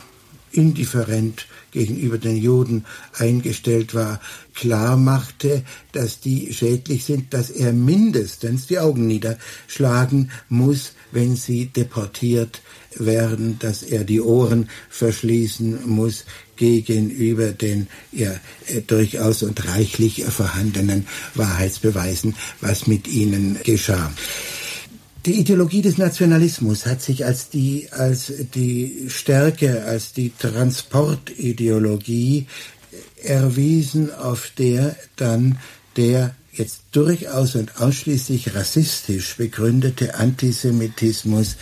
indifferent 0.53 1.47
gegenüber 1.71 2.19
den 2.19 2.37
Juden 2.37 2.85
eingestellt 3.19 3.95
war, 3.95 4.21
klar 4.55 4.97
machte, 4.97 5.63
dass 5.93 6.21
die 6.21 6.53
schädlich 6.53 7.05
sind, 7.05 7.35
dass 7.35 7.51
er 7.51 7.73
mindestens 7.73 8.67
die 8.67 8.79
Augen 8.79 9.07
niederschlagen 9.07 10.31
muss, 10.49 10.93
wenn 11.13 11.37
sie 11.37 11.67
deportiert 11.67 12.63
werden, 12.95 13.59
dass 13.59 13.83
er 13.83 14.05
die 14.05 14.21
Ohren 14.21 14.71
verschließen 14.89 15.87
muss 15.87 16.25
gegenüber 16.57 17.53
den 17.53 17.87
ja, 18.13 18.35
durchaus 18.87 19.43
und 19.43 19.69
reichlich 19.69 20.25
vorhandenen 20.25 21.07
Wahrheitsbeweisen, 21.35 22.35
was 22.61 22.87
mit 22.87 23.07
ihnen 23.07 23.59
geschah. 23.63 24.11
Die 25.27 25.39
Ideologie 25.41 25.83
des 25.83 25.99
Nationalismus 25.99 26.87
hat 26.87 27.03
sich 27.03 27.25
als 27.25 27.49
die, 27.49 27.89
als 27.91 28.33
die 28.55 29.07
Stärke, 29.09 29.85
als 29.85 30.13
die 30.13 30.33
Transportideologie 30.39 32.47
erwiesen, 33.25 34.15
auf 34.15 34.53
der 34.57 34.95
dann 35.17 35.59
der 35.97 36.37
jetzt 36.53 36.83
durchaus 36.93 37.57
und 37.57 37.81
ausschließlich 37.81 38.55
rassistisch 38.55 39.37
begründete 39.37 40.15
Antisemitismus 40.15 41.57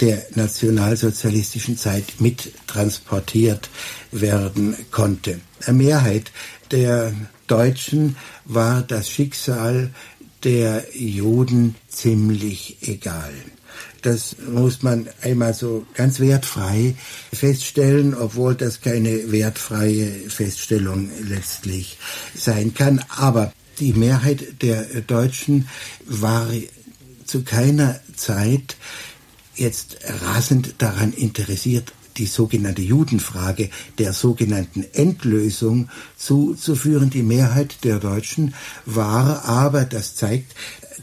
der 0.00 0.24
nationalsozialistischen 0.36 1.76
Zeit 1.76 2.20
mittransportiert 2.20 3.68
werden 4.12 4.76
konnte. 4.92 5.40
Der 5.66 5.74
Mehrheit 5.74 6.30
der 6.70 7.12
Deutschen 7.48 8.14
war 8.44 8.82
das 8.82 9.10
Schicksal 9.10 9.90
der 10.44 10.86
Juden 10.94 11.74
ziemlich 11.88 12.78
egal. 12.82 13.32
Das 14.02 14.36
muss 14.48 14.82
man 14.82 15.08
einmal 15.22 15.54
so 15.54 15.86
ganz 15.94 16.20
wertfrei 16.20 16.94
feststellen, 17.32 18.14
obwohl 18.14 18.54
das 18.54 18.80
keine 18.80 19.32
wertfreie 19.32 20.06
Feststellung 20.28 21.10
letztlich 21.22 21.98
sein 22.34 22.74
kann. 22.74 23.04
Aber 23.08 23.52
die 23.78 23.92
Mehrheit 23.92 24.62
der 24.62 24.84
Deutschen 25.02 25.68
war 26.06 26.48
zu 27.24 27.42
keiner 27.42 28.00
Zeit 28.16 28.76
jetzt 29.54 29.98
rasend 30.22 30.76
daran 30.78 31.12
interessiert, 31.12 31.92
die 32.18 32.26
sogenannte 32.26 32.82
Judenfrage 32.82 33.70
der 33.98 34.12
sogenannten 34.12 34.84
Endlösung 34.92 35.88
zuzuführen. 36.16 37.10
Die 37.10 37.22
Mehrheit 37.22 37.84
der 37.84 37.98
Deutschen 37.98 38.54
war 38.84 39.44
aber, 39.44 39.84
das 39.84 40.16
zeigt 40.16 40.54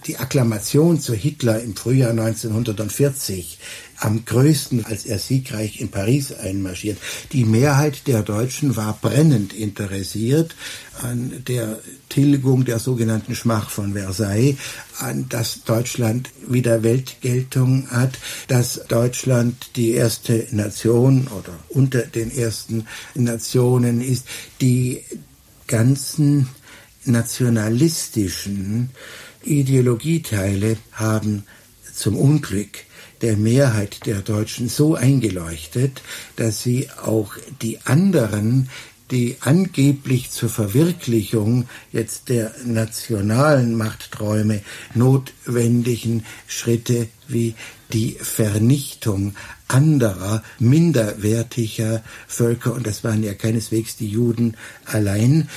die 0.07 0.17
Akklamation 0.17 0.99
zu 0.99 1.13
Hitler 1.13 1.61
im 1.61 1.75
Frühjahr 1.75 2.11
1940 2.11 3.57
am 3.97 4.25
größten, 4.25 4.85
als 4.85 5.05
er 5.05 5.19
siegreich 5.19 5.79
in 5.79 5.89
Paris 5.89 6.33
einmarschiert. 6.33 6.97
Die 7.31 7.45
Mehrheit 7.45 8.07
der 8.07 8.23
Deutschen 8.23 8.75
war 8.75 8.97
brennend 9.01 9.53
interessiert 9.53 10.55
an 11.01 11.43
der 11.47 11.79
Tilgung 12.09 12.65
der 12.65 12.79
sogenannten 12.79 13.35
Schmach 13.35 13.69
von 13.69 13.93
Versailles, 13.93 14.57
an 14.99 15.27
dass 15.29 15.63
Deutschland 15.63 16.29
wieder 16.47 16.83
Weltgeltung 16.83 17.89
hat, 17.89 18.17
dass 18.47 18.81
Deutschland 18.87 19.75
die 19.75 19.91
erste 19.91 20.47
Nation 20.51 21.27
oder 21.27 21.57
unter 21.69 22.01
den 22.01 22.31
ersten 22.31 22.87
Nationen 23.13 24.01
ist, 24.01 24.25
die 24.61 25.03
ganzen 25.67 26.47
nationalistischen 27.05 28.89
Ideologieteile 29.43 30.77
haben 30.91 31.43
zum 31.93 32.17
Unglück 32.17 32.85
der 33.25 33.37
Mehrheit 33.37 34.05
der 34.05 34.21
Deutschen 34.21 34.69
so 34.69 34.93
eingeleuchtet, 34.93 36.03
dass 36.35 36.61
sie 36.61 36.91
auch 36.91 37.33
die 37.59 37.79
anderen, 37.81 38.69
die 39.09 39.37
angeblich 39.39 40.29
zur 40.29 40.47
Verwirklichung 40.47 41.67
jetzt 41.91 42.29
der 42.29 42.53
nationalen 42.63 43.73
Machtträume 43.73 44.61
notwendigen 44.93 46.23
Schritte 46.45 47.07
wie 47.27 47.55
die 47.91 48.15
Vernichtung 48.21 49.33
anderer, 49.67 50.43
minderwertiger 50.59 52.03
Völker, 52.27 52.75
und 52.75 52.85
das 52.85 53.03
waren 53.03 53.23
ja 53.23 53.33
keineswegs 53.33 53.95
die 53.95 54.07
Juden 54.07 54.55
allein, 54.85 55.49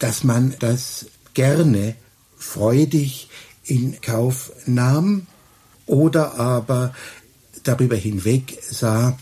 dass 0.00 0.24
man 0.24 0.56
das 0.58 1.06
gerne 1.32 1.94
freudig 2.36 3.28
in 3.62 4.00
Kauf 4.00 4.50
nahm 4.66 5.28
oder 5.86 6.38
aber 6.38 6.94
darüber 7.62 7.96
hinweg 7.96 8.58
sah 8.62 9.18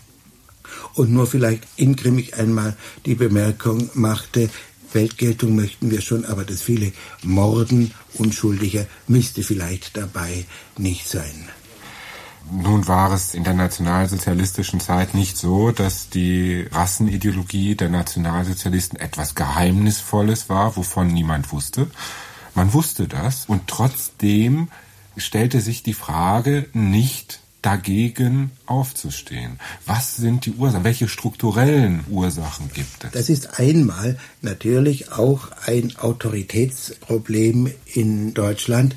und 0.95 1.11
nur 1.11 1.27
vielleicht 1.27 1.63
ingrimmig 1.75 2.35
einmal 2.35 2.75
die 3.05 3.15
Bemerkung 3.15 3.89
machte, 3.93 4.49
Weltgeltung 4.93 5.55
möchten 5.55 5.89
wir 5.89 6.01
schon, 6.01 6.25
aber 6.25 6.43
das 6.43 6.61
viele 6.61 6.91
Morden 7.23 7.91
Unschuldiger 8.15 8.85
müsste 9.07 9.41
vielleicht 9.41 9.97
dabei 9.97 10.45
nicht 10.77 11.07
sein. 11.07 11.49
Nun 12.51 12.87
war 12.87 13.11
es 13.13 13.33
in 13.33 13.43
der 13.43 13.53
nationalsozialistischen 13.53 14.79
Zeit 14.79 15.13
nicht 15.13 15.37
so, 15.37 15.71
dass 15.71 16.09
die 16.09 16.67
Rassenideologie 16.71 17.75
der 17.75 17.89
Nationalsozialisten 17.89 18.99
etwas 18.99 19.33
Geheimnisvolles 19.33 20.49
war, 20.49 20.75
wovon 20.75 21.07
niemand 21.07 21.51
wusste. 21.51 21.87
Man 22.53 22.73
wusste 22.73 23.07
das 23.07 23.45
und 23.47 23.67
trotzdem 23.67 24.67
stellte 25.17 25.61
sich 25.61 25.83
die 25.83 25.93
Frage 25.93 26.67
nicht 26.73 27.39
dagegen 27.63 28.51
aufzustehen. 28.65 29.59
Was 29.85 30.17
sind 30.17 30.45
die 30.45 30.51
Ursachen? 30.51 30.83
Welche 30.83 31.07
strukturellen 31.07 32.03
Ursachen 32.09 32.69
gibt 32.73 33.05
es? 33.05 33.11
Das 33.11 33.29
ist 33.29 33.59
einmal 33.59 34.17
natürlich 34.41 35.11
auch 35.13 35.49
ein 35.65 35.95
Autoritätsproblem 35.97 37.71
in 37.85 38.33
Deutschland. 38.33 38.95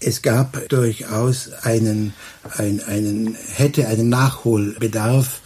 Es 0.00 0.22
gab 0.22 0.68
durchaus 0.68 1.52
einen, 1.52 2.14
einen, 2.56 2.82
einen 2.82 3.36
hätte 3.54 3.88
einen 3.88 4.08
Nachholbedarf 4.10 5.40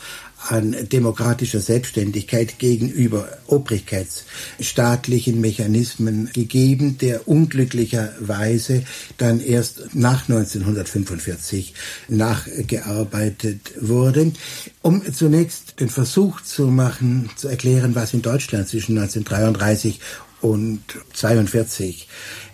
an 0.50 0.74
demokratischer 0.90 1.60
Selbstständigkeit 1.60 2.58
gegenüber 2.58 3.28
obrigkeitsstaatlichen 3.46 5.40
Mechanismen 5.40 6.30
gegeben, 6.32 6.96
der 6.98 7.28
unglücklicherweise 7.28 8.84
dann 9.18 9.40
erst 9.40 9.94
nach 9.94 10.28
1945 10.28 11.74
nachgearbeitet 12.08 13.72
wurde. 13.80 14.32
Um 14.80 15.02
zunächst 15.12 15.80
den 15.80 15.90
Versuch 15.90 16.40
zu 16.40 16.68
machen, 16.68 17.30
zu 17.36 17.48
erklären, 17.48 17.94
was 17.94 18.14
in 18.14 18.22
Deutschland 18.22 18.68
zwischen 18.68 18.96
1933 18.96 20.00
und 20.40 20.80
1942 20.88 22.08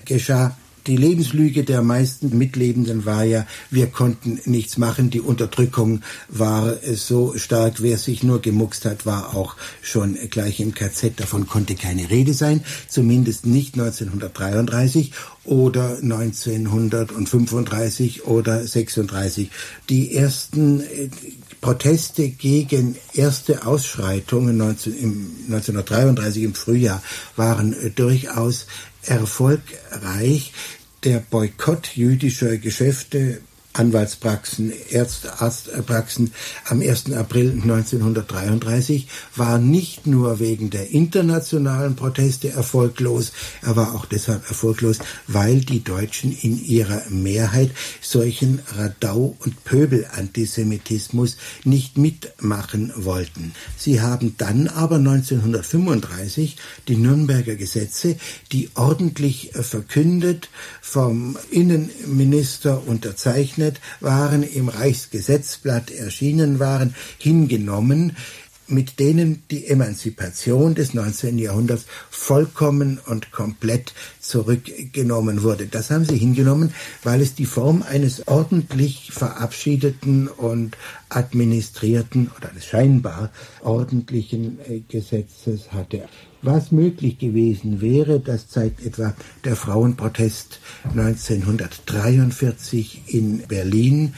geschah, 0.05 0.57
die 0.87 0.97
Lebenslüge 0.97 1.65
der 1.65 1.83
meisten 1.83 2.37
Mitlebenden 2.37 3.07
war 3.07 3.25
ja, 3.25 3.47
wir 3.71 3.87
konnten 3.87 4.41
nichts 4.45 4.77
machen, 4.77 5.11
die 5.11 5.21
Unterdrückung 5.21 6.03
war 6.29 6.77
so 6.95 7.37
stark, 7.37 7.83
wer 7.83 7.99
sich 7.99 8.23
nur 8.23 8.43
gemuckst 8.43 8.85
hat, 8.85 9.07
war 9.07 9.35
auch 9.35 9.57
schon 9.83 10.17
gleich 10.31 10.61
im 10.61 10.75
KZ, 10.75 11.21
davon 11.21 11.47
konnte 11.47 11.75
keine 11.75 12.11
Rede 12.11 12.35
sein, 12.35 12.63
zumindest 12.89 13.47
nicht 13.47 13.75
1933 13.75 15.13
oder 15.45 15.99
1935 15.99 18.27
oder 18.27 18.67
36. 18.67 19.51
Die 19.89 20.15
ersten 20.15 20.81
äh, 20.81 21.09
Proteste 21.61 22.29
gegen 22.29 22.97
erste 23.13 23.67
Ausschreitungen 23.67 24.57
19, 24.57 24.99
im, 24.99 25.31
1933 25.47 26.43
im 26.43 26.55
Frühjahr 26.55 27.03
waren 27.37 27.75
äh, 27.75 27.91
durchaus 27.91 28.67
erfolgreich. 29.07 30.53
Der 31.05 31.19
Boykott 31.19 31.97
jüdischer 31.97 32.57
Geschäfte 32.57 33.41
Anwaltspraxen, 33.75 34.73
Ärztepraxen 34.91 36.33
am 36.67 36.81
1. 36.81 37.13
April 37.13 37.51
1933 37.63 39.09
war 39.37 39.59
nicht 39.59 40.07
nur 40.07 40.39
wegen 40.39 40.71
der 40.71 40.91
internationalen 40.91 41.97
Proteste 41.97 42.51
erfolglos, 42.51 43.33
er 43.63 43.77
war 43.77 43.95
auch 43.95 44.07
deshalb 44.07 44.49
erfolglos, 44.49 44.99
weil 45.27 45.61
die 45.61 45.83
Deutschen 45.83 46.33
in 46.33 46.65
ihrer 46.65 47.03
Mehrheit 47.11 47.71
solchen 48.01 48.61
Radau- 48.77 49.37
und 49.41 49.65
Pöbelantisemitismus 49.65 51.37
nicht 51.65 51.99
mitmachen 51.99 52.93
wollten. 52.97 53.55
Sie 53.77 54.01
haben 54.01 54.37
dann 54.39 54.69
aber 54.69 54.97
1935 54.97 56.57
die 56.89 56.97
Nürnberger 56.97 57.57
Gesetze, 57.57 58.17
die 58.53 58.71
ordentlich 58.75 59.51
verkündet, 59.53 60.49
vom 60.81 61.37
Innenminister 61.51 62.87
unterzeichnet, 62.87 63.64
berechnet 63.65 63.81
waren, 64.01 64.43
im 64.43 64.69
Reichsgesetzblatt 64.69 65.91
erschienen 65.91 66.59
waren, 66.59 66.95
hingenommen, 67.19 68.17
mit 68.67 68.99
denen 68.99 69.43
die 69.51 69.67
Emanzipation 69.67 70.75
des 70.75 70.95
19. 70.95 71.39
Jahrhunderts 71.39 71.85
vollkommen 72.09 72.99
und 73.07 73.31
komplett 73.31 73.93
zurückgenommen 74.21 75.43
wurde. 75.43 75.67
Das 75.67 75.91
haben 75.91 76.07
sie 76.07 76.17
hingenommen, 76.17 76.73
weil 77.03 77.21
es 77.21 77.35
die 77.35 77.45
Form 77.45 77.83
eines 77.83 78.27
ordentlich 78.27 79.11
verabschiedeten 79.13 80.29
und 80.29 80.79
administrierten 81.11 82.31
oder 82.39 82.51
eines 82.51 82.65
scheinbar 82.65 83.31
ordentlichen 83.61 84.59
äh, 84.67 84.81
Gesetzes 84.89 85.73
hatte. 85.73 86.09
Was 86.45 86.73
möglich 86.73 87.19
gewesen 87.19 87.81
wäre, 87.81 88.21
das 88.21 88.49
zeigt 88.49 88.85
etwa 88.85 89.15
der 89.45 89.57
Frauenprotest 89.57 90.61
1943 90.91 93.01
in 93.07 93.39
Berlin, 93.49 94.13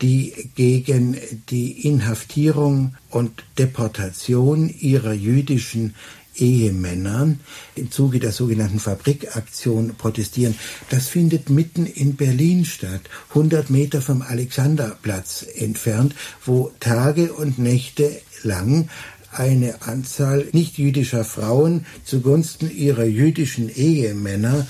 die 0.00 0.32
gegen 0.54 1.18
die 1.50 1.86
Inhaftierung 1.86 2.94
und 3.10 3.44
Deportation 3.58 4.70
ihrer 4.70 5.12
jüdischen 5.12 5.94
Ehemänner 6.34 7.36
im 7.74 7.90
Zuge 7.90 8.20
der 8.20 8.32
sogenannten 8.32 8.80
Fabrikaktion 8.80 9.96
protestieren. 9.96 10.54
Das 10.88 11.08
findet 11.08 11.50
mitten 11.50 11.84
in 11.84 12.16
Berlin 12.16 12.64
statt, 12.64 13.02
100 13.30 13.68
Meter 13.68 14.00
vom 14.00 14.22
Alexanderplatz 14.22 15.44
entfernt, 15.56 16.14
wo 16.42 16.72
Tage 16.80 17.34
und 17.34 17.58
Nächte 17.58 18.18
lang 18.42 18.88
eine 19.32 19.82
Anzahl 19.82 20.46
nicht-jüdischer 20.52 21.24
Frauen 21.24 21.86
zugunsten 22.04 22.70
ihrer 22.70 23.04
jüdischen 23.04 23.68
Ehemänner 23.68 24.66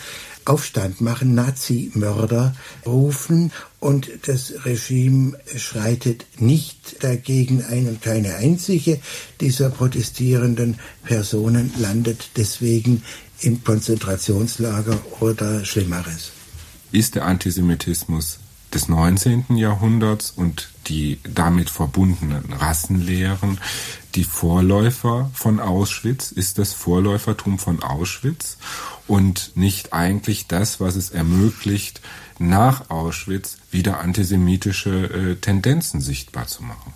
Aufstand 0.46 1.00
machen, 1.00 1.34
Nazi-Mörder 1.34 2.54
rufen 2.86 3.50
und 3.80 4.08
das 4.26 4.64
Regime 4.64 5.36
schreitet 5.56 6.24
nicht 6.38 7.02
dagegen 7.02 7.64
ein 7.64 7.88
und 7.88 8.00
keine 8.00 8.36
einzige 8.36 9.00
dieser 9.40 9.70
protestierenden 9.70 10.78
Personen 11.04 11.72
landet 11.78 12.30
deswegen 12.36 13.02
im 13.40 13.62
Konzentrationslager 13.62 14.98
oder 15.20 15.64
Schlimmeres. 15.64 16.30
Ist 16.92 17.16
der 17.16 17.24
Antisemitismus 17.24 18.38
des 18.72 18.88
19. 18.88 19.56
Jahrhunderts 19.56 20.30
und 20.30 20.68
die 20.88 21.18
damit 21.22 21.70
verbundenen 21.70 22.52
Rassenlehren 22.52 23.58
die 24.14 24.24
Vorläufer 24.24 25.30
von 25.34 25.60
Auschwitz, 25.60 26.32
ist 26.32 26.58
das 26.58 26.72
Vorläufertum 26.72 27.58
von 27.58 27.82
Auschwitz 27.82 28.56
und 29.06 29.52
nicht 29.54 29.92
eigentlich 29.92 30.46
das, 30.46 30.80
was 30.80 30.96
es 30.96 31.10
ermöglicht, 31.10 32.00
nach 32.38 32.90
Auschwitz 32.90 33.58
wieder 33.70 34.00
antisemitische 34.00 34.90
äh, 34.90 35.36
Tendenzen 35.36 36.00
sichtbar 36.00 36.46
zu 36.46 36.62
machen. 36.62 36.92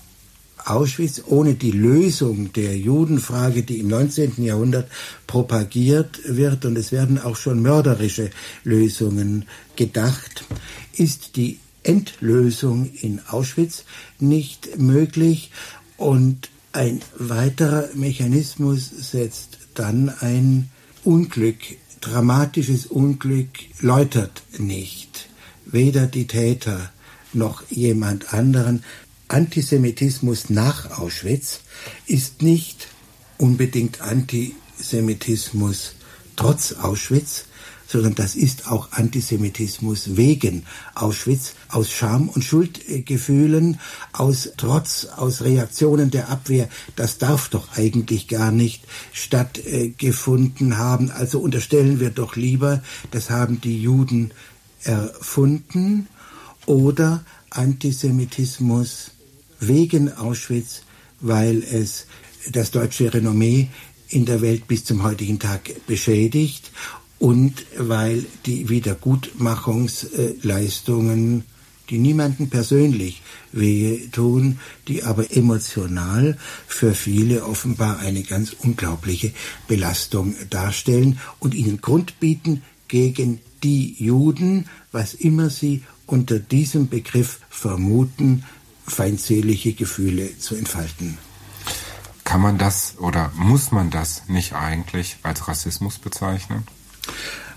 Auschwitz 0.65 1.23
ohne 1.27 1.55
die 1.55 1.71
Lösung 1.71 2.53
der 2.53 2.77
Judenfrage, 2.77 3.63
die 3.63 3.79
im 3.79 3.89
19. 3.89 4.43
Jahrhundert 4.45 4.91
propagiert 5.27 6.21
wird, 6.25 6.65
und 6.65 6.77
es 6.77 6.93
werden 6.93 7.19
auch 7.19 7.37
schon 7.37 7.63
mörderische 7.63 8.31
Lösungen 8.65 9.47
gedacht, 9.77 10.45
ist 10.93 11.37
die 11.37 11.59
Endlösung 11.83 12.91
in 12.93 13.21
Auschwitz 13.29 13.85
nicht 14.19 14.79
möglich 14.79 15.51
und 15.97 16.51
ein 16.73 17.01
weiterer 17.19 17.89
Mechanismus 17.95 18.89
setzt 18.89 19.59
dann 19.75 20.09
ein 20.09 20.71
Unglück, 21.05 21.59
dramatisches 22.01 22.87
Unglück 22.87 23.49
läutert 23.81 24.43
nicht. 24.59 25.29
Weder 25.67 26.07
die 26.07 26.27
Täter 26.27 26.93
noch 27.33 27.63
jemand 27.71 28.33
anderen. 28.33 28.85
Antisemitismus 29.29 30.51
nach 30.51 30.99
Auschwitz 30.99 31.61
ist 32.07 32.43
nicht 32.43 32.89
unbedingt 33.39 34.01
Antisemitismus 34.01 35.95
trotz 36.37 36.73
Auschwitz, 36.73 37.45
sondern 37.91 38.15
das 38.15 38.37
ist 38.37 38.69
auch 38.69 38.93
Antisemitismus 38.93 40.17
wegen 40.17 40.65
Auschwitz, 40.95 41.55
aus 41.69 41.91
Scham 41.91 42.29
und 42.29 42.45
Schuldgefühlen, 42.45 43.81
aus 44.13 44.51
Trotz, 44.57 45.07
aus 45.17 45.43
Reaktionen 45.43 46.13
der 46.13 46.29
Abwehr. 46.29 46.69
Das 46.95 47.19
darf 47.19 47.49
doch 47.49 47.77
eigentlich 47.77 48.29
gar 48.29 48.53
nicht 48.53 48.85
stattgefunden 49.13 50.79
haben. 50.79 51.11
Also 51.11 51.41
unterstellen 51.41 51.99
wir 51.99 52.11
doch 52.11 52.37
lieber, 52.37 52.81
das 53.11 53.29
haben 53.29 53.61
die 53.61 53.83
Juden 53.83 54.31
erfunden 54.85 56.07
oder 56.67 57.25
Antisemitismus 57.51 59.11
wegen 59.59 60.13
Auschwitz, 60.13 60.83
weil 61.19 61.65
es 61.65 62.07
das 62.53 62.71
deutsche 62.71 63.13
Renommee 63.13 63.69
in 64.09 64.27
der 64.27 64.43
Welt 64.43 64.69
bis 64.69 64.85
zum 64.85 65.03
heutigen 65.03 65.41
Tag 65.41 65.71
beschädigt 65.89 66.71
und 67.21 67.65
weil 67.77 68.27
die 68.47 68.69
Wiedergutmachungsleistungen, 68.69 71.45
die 71.91 71.99
niemanden 71.99 72.51
persönlich 72.51 73.23
wehe 73.53 74.11
tun, 74.11 74.59
die 74.89 75.05
aber 75.05 75.37
emotional 75.37 76.37
für 76.67 76.95
viele 76.95 77.45
offenbar 77.45 77.99
eine 77.99 78.23
ganz 78.23 78.57
unglaubliche 78.59 79.33
Belastung 79.69 80.35
darstellen 80.49 81.21
und 81.39 81.55
ihnen 81.55 81.81
Grund 81.81 82.19
bieten, 82.19 82.63
gegen 82.89 83.39
die 83.63 83.95
Juden, 84.03 84.67
was 84.91 85.13
immer 85.15 85.51
sie 85.51 85.85
unter 86.07 86.41
diesem 86.41 86.89
Begriff 86.89 87.39
vermuten, 87.49 88.45
feindselige 88.85 89.75
Gefühle 89.75 90.37
zu 90.39 90.57
entfalten. 90.57 91.17
Kann 92.25 92.41
man 92.41 92.59
das 92.59 92.97
oder 92.99 93.31
muss 93.37 93.71
man 93.71 93.91
das 93.91 94.29
nicht 94.29 94.55
eigentlich 94.55 95.19
als 95.23 95.47
Rassismus 95.47 95.99
bezeichnen? 95.99 96.65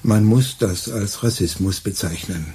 Man 0.02 0.26
muss 0.26 0.58
das 0.58 0.90
als 0.90 1.24
Rassismus 1.24 1.80
bezeichnen. 1.80 2.54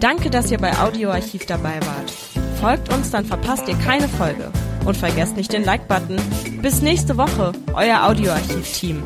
Danke, 0.00 0.30
dass 0.30 0.50
ihr 0.50 0.58
bei 0.58 0.76
Audioarchiv 0.78 1.46
dabei 1.46 1.78
wart. 1.86 2.12
Folgt 2.60 2.92
uns, 2.92 3.10
dann 3.10 3.24
verpasst 3.24 3.68
ihr 3.68 3.76
keine 3.76 4.08
Folge. 4.08 4.50
Und 4.84 4.96
vergesst 4.96 5.36
nicht 5.36 5.52
den 5.52 5.64
Like-Button. 5.64 6.20
Bis 6.60 6.82
nächste 6.82 7.16
Woche, 7.16 7.52
euer 7.74 8.04
Audioarchiv-Team. 8.04 9.00